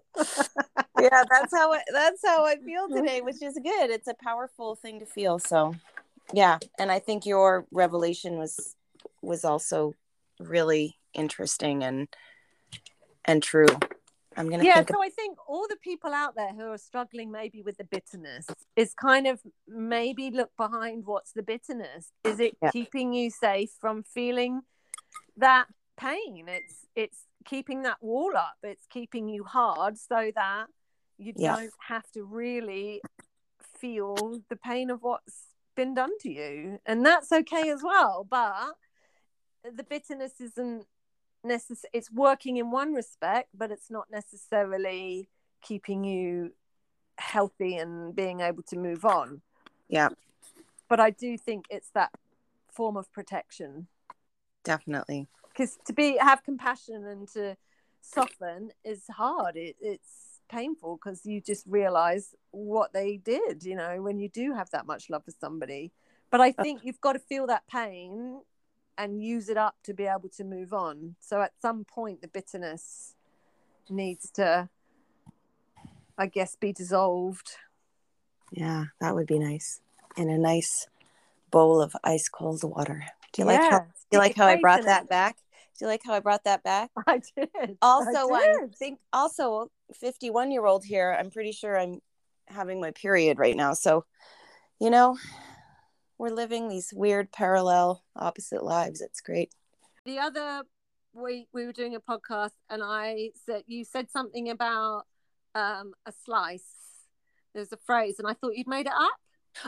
yeah 1.01 1.23
that's 1.31 1.55
how 1.55 1.73
I, 1.73 1.83
that's 1.93 2.23
how 2.25 2.47
i 2.47 2.57
feel 2.57 2.89
today 2.89 3.21
which 3.21 3.43
is 3.43 3.59
good 3.63 3.91
it's 3.91 4.09
a 4.09 4.15
powerful 4.15 4.75
thing 4.75 5.01
to 5.01 5.07
feel 5.07 5.39
so 5.39 5.75
yeah 6.33 6.59
and 6.79 6.91
i 6.91 6.99
think 6.99 7.27
your 7.27 7.67
revelation 7.71 8.39
was 8.39 8.75
was 9.23 9.45
also 9.45 9.95
really 10.41 10.99
interesting 11.15 11.83
and 11.83 12.09
and 13.25 13.43
true. 13.43 13.67
I'm 14.37 14.51
gonna 14.51 14.65
yeah 14.65 14.75
think 14.77 14.91
so 14.91 15.03
i 15.03 15.09
think 15.09 15.39
all 15.49 15.67
the 15.69 15.77
people 15.83 16.13
out 16.13 16.35
there 16.37 16.53
who 16.53 16.67
are 16.71 16.77
struggling 16.79 17.31
maybe 17.33 17.63
with 17.63 17.79
the 17.79 17.85
bitterness 17.85 18.47
is 18.77 18.93
kind 18.95 19.27
of 19.27 19.41
maybe 19.67 20.31
look 20.31 20.51
behind 20.59 21.07
what's 21.07 21.33
the 21.33 21.43
bitterness. 21.43 22.13
Is 22.23 22.39
it 22.41 22.57
Yeah. 22.63 22.71
keeping 22.71 23.15
you 23.15 23.31
safe 23.31 23.71
from 23.81 24.03
feeling 24.03 24.61
that 25.39 25.67
pain? 25.97 26.45
It's 26.49 26.87
it's 26.95 27.21
keeping 27.47 27.83
that 27.83 27.97
wall 28.03 28.37
up. 28.37 28.57
It's 28.63 28.87
keeping 28.87 29.29
you 29.29 29.45
hard 29.45 29.97
so 29.97 30.31
that 30.35 30.67
you 31.17 31.33
Yeah. 31.35 31.57
don't 31.57 31.73
have 31.89 32.11
to 32.13 32.25
really 32.25 33.01
feel 33.81 34.41
the 34.51 34.57
pain 34.57 34.91
of 34.91 35.03
what's 35.03 35.55
been 35.75 35.95
done 35.95 36.13
to 36.21 36.31
you. 36.31 36.79
And 36.85 37.05
that's 37.05 37.33
okay 37.33 37.71
as 37.71 37.83
well 37.83 38.27
but 38.29 38.75
the 39.75 39.83
bitterness 39.83 40.41
isn't 40.41 40.87
necessary 41.45 41.91
it's 41.93 42.11
working 42.11 42.57
in 42.57 42.71
one 42.71 42.93
respect 42.93 43.49
but 43.57 43.71
it's 43.71 43.91
not 43.91 44.07
necessarily 44.11 45.29
keeping 45.63 46.05
you 46.05 46.53
healthy 47.19 47.77
and 47.77 48.15
being 48.15 48.41
able 48.41 48.63
to 48.63 48.77
move 48.77 49.05
on. 49.05 49.41
Yeah. 49.89 50.11
But 50.89 51.01
i 51.01 51.11
do 51.11 51.37
think 51.37 51.65
it's 51.71 51.91
that 51.91 52.13
form 52.71 52.97
of 52.97 53.11
protection. 53.13 53.89
Definitely. 54.65 55.29
Because 55.49 55.79
to 55.87 55.93
be 55.93 56.19
have 56.19 56.45
compassion 56.45 57.07
and 57.07 57.27
to 57.29 57.57
soften 58.01 58.71
is 58.85 59.03
hard. 59.09 59.57
It, 59.57 59.77
it's 59.81 60.41
painful 60.49 60.99
because 61.03 61.25
you 61.25 61.41
just 61.41 61.65
realize 61.67 62.35
what 62.51 62.93
they 62.93 63.17
did, 63.17 63.65
you 63.65 63.75
know, 63.75 64.03
when 64.03 64.19
you 64.19 64.29
do 64.29 64.53
have 64.53 64.71
that 64.71 64.87
much 64.87 65.11
love 65.11 65.25
for 65.25 65.33
somebody. 65.41 65.93
But 66.31 66.41
I 66.41 66.53
think 66.53 66.81
you've 66.85 67.01
got 67.01 67.15
to 67.15 67.19
feel 67.19 67.47
that 67.47 67.67
pain 67.69 68.41
and 68.99 69.23
use 69.23 69.49
it 69.49 69.57
up 69.57 69.77
to 69.85 69.95
be 69.95 70.05
able 70.05 70.29
to 70.37 70.45
move 70.45 70.73
on. 70.73 71.17
So 71.21 71.43
at 71.43 71.53
some 71.61 71.85
point, 71.85 72.23
the 72.23 72.29
bitterness 72.29 73.15
needs 73.89 74.31
to, 74.33 74.69
I 76.19 76.27
guess, 76.27 76.57
be 76.57 76.73
dissolved. 76.73 77.53
Yeah, 78.53 78.87
that 79.01 79.15
would 79.15 79.27
be 79.27 79.39
nice. 79.39 79.81
In 80.17 80.31
a 80.31 80.39
nice 80.39 80.87
bowl 81.51 81.81
of 81.81 81.95
ice 82.05 82.29
cold 82.29 82.63
water. 82.65 83.05
Do 83.33 83.43
you 83.43 83.47
like 83.47 83.61
Yeah, 83.61 83.71
how 83.71 83.79
do 83.79 83.85
you 84.13 84.19
like 84.19 84.37
how 84.37 84.47
I 84.47 84.61
brought 84.61 84.85
that 84.85 85.09
back? 85.09 85.37
Do 85.79 85.85
you 85.85 85.89
like 85.89 86.03
how 86.05 86.15
I 86.15 86.21
brought 86.21 86.45
that 86.45 86.63
back? 86.63 86.91
I 87.07 87.21
did. 87.37 87.79
Also, 87.83 88.33
I 88.33 88.39
I 88.63 88.67
think 88.79 88.99
also 89.13 89.71
51 89.95 90.51
year 90.51 90.65
old 90.65 90.85
here. 90.85 91.15
I'm 91.19 91.31
pretty 91.31 91.53
sure 91.53 91.79
I'm 91.79 92.01
having 92.47 92.81
my 92.81 92.93
period 92.93 93.39
right 93.39 93.57
now. 93.57 93.75
So, 93.75 94.05
you 94.81 94.91
know, 94.91 95.19
we're 96.19 96.31
living 96.31 96.69
these 96.69 96.93
weird 96.95 97.33
parallel 97.33 98.03
opposite 98.15 98.63
lives. 98.65 99.01
It's 99.01 99.21
great. 99.21 99.53
the 100.05 100.19
other 100.19 100.63
week 101.13 101.49
we 101.53 101.65
were 101.65 101.73
doing 101.73 101.95
a 101.95 102.01
podcast 102.01 102.51
and 102.69 102.83
I 102.85 103.31
said 103.47 103.63
you 103.67 103.85
said 103.85 104.11
something 104.11 104.51
about 104.51 105.05
um, 105.55 105.95
a 106.05 106.13
slice. 106.25 106.63
There's 107.55 107.73
a 107.73 107.79
phrase, 107.79 108.19
and 108.19 108.29
I 108.29 108.35
thought 108.35 108.55
you'd 108.55 108.69
made 108.69 108.87
it 108.87 108.93
up. 108.93 109.17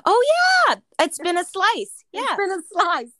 Oh 0.05 0.25
yeah, 0.69 0.77
it's 1.01 1.19
been 1.19 1.39
a 1.39 1.45
slice. 1.45 2.05
Yeah. 2.13 2.23
It's 2.23 2.37
been 2.37 2.51
a 2.51 2.63
slice. 2.73 3.13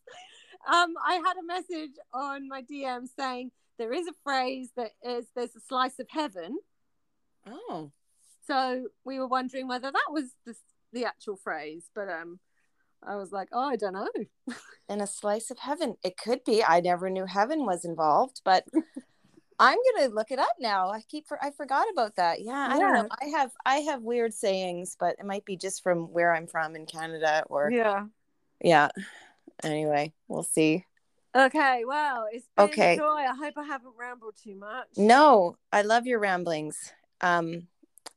Um, 0.67 0.95
I 1.07 1.15
had 1.15 1.37
a 1.37 1.47
message 1.47 1.93
on 2.13 2.49
my 2.49 2.63
DM 2.63 3.07
saying 3.19 3.51
there 3.79 3.93
is 3.93 4.07
a 4.07 4.13
phrase 4.25 4.71
that 4.77 4.93
is 5.03 5.27
there's 5.35 5.55
a 5.57 5.61
slice 5.61 5.99
of 5.99 6.07
heaven. 6.11 6.59
Oh. 7.47 7.93
So 8.47 8.89
we 9.05 9.19
were 9.19 9.27
wondering 9.27 9.69
whether 9.69 9.91
that 9.91 10.07
was 10.11 10.25
the, 10.47 10.55
the 10.93 11.05
actual 11.05 11.37
phrase, 11.37 11.85
but 11.95 12.09
um, 12.09 12.41
I 13.03 13.17
was 13.17 13.33
like, 13.33 13.49
oh, 13.53 13.69
I 13.69 13.77
don't 13.77 13.93
know. 13.95 14.09
And 14.89 15.03
a 15.03 15.07
slice 15.07 15.51
of 15.51 15.59
heaven. 15.59 15.97
It 16.03 16.17
could 16.17 16.45
be. 16.45 16.65
I 16.65 16.81
never 16.81 17.11
knew 17.11 17.27
heaven 17.27 17.65
was 17.67 17.85
involved, 17.85 18.41
but 18.45 18.65
I'm 19.61 19.79
gonna 19.97 20.15
look 20.15 20.31
it 20.31 20.39
up 20.39 20.55
now. 20.61 20.91
I 20.91 21.03
keep 21.09 21.27
for 21.27 21.43
I 21.43 21.51
forgot 21.51 21.87
about 21.93 22.17
that. 22.17 22.41
Yeah, 22.43 22.69
I 22.71 22.79
don't 22.79 22.93
know. 22.95 23.09
I 23.21 23.27
have 23.27 23.51
I 23.67 23.77
have 23.79 24.03
weird 24.03 24.33
sayings, 24.33 24.97
but 24.99 25.17
it 25.19 25.27
might 25.27 25.45
be 25.45 25.57
just 25.57 25.83
from 25.83 26.13
where 26.13 26.33
I'm 26.35 26.47
from 26.47 26.77
in 26.77 26.87
Canada 26.87 27.45
or 27.49 27.71
Yeah. 27.71 28.07
yeah. 28.63 28.89
Anyway, 29.63 30.13
we'll 30.29 30.43
see. 30.45 30.87
Okay. 31.37 31.85
Well, 31.85 32.29
it's 32.33 32.49
been 32.57 32.67
Okay. 32.67 32.95
a 32.95 32.97
joy. 32.99 33.25
I 33.29 33.35
hope 33.35 33.55
I 33.59 33.65
haven't 33.65 33.95
rambled 33.99 34.37
too 34.43 34.55
much. 34.55 34.89
No, 34.97 35.57
I 35.73 35.83
love 35.83 36.07
your 36.07 36.21
ramblings. 36.21 36.93
Um 37.21 37.67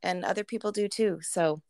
and 0.02 0.24
other 0.24 0.44
people 0.44 0.72
do 0.72 0.88
too. 0.88 1.18
So 1.22 1.60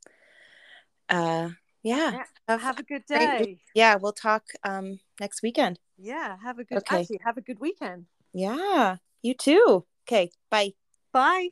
uh 1.08 1.50
yeah. 1.82 2.12
Yeah, 2.12 2.24
Have- 2.48 2.60
Have 2.62 2.78
a 2.78 2.82
good 2.82 3.04
great 3.06 3.38
day. 3.38 3.58
yeah, 3.74 3.96
we'll 3.96 4.12
talk 4.12 4.44
um 4.64 4.98
next 5.20 5.42
weekend. 5.42 5.78
Yeah. 5.98 6.36
Have 6.42 6.58
a 6.58 6.64
good. 6.64 6.78
Okay. 6.78 7.00
Actually, 7.00 7.20
have 7.24 7.36
a 7.36 7.42
good 7.42 7.60
weekend. 7.60 8.06
Yeah. 8.32 8.96
You 9.22 9.34
too. 9.34 9.84
Okay, 10.08 10.30
bye. 10.50 10.72
Bye. 11.12 11.50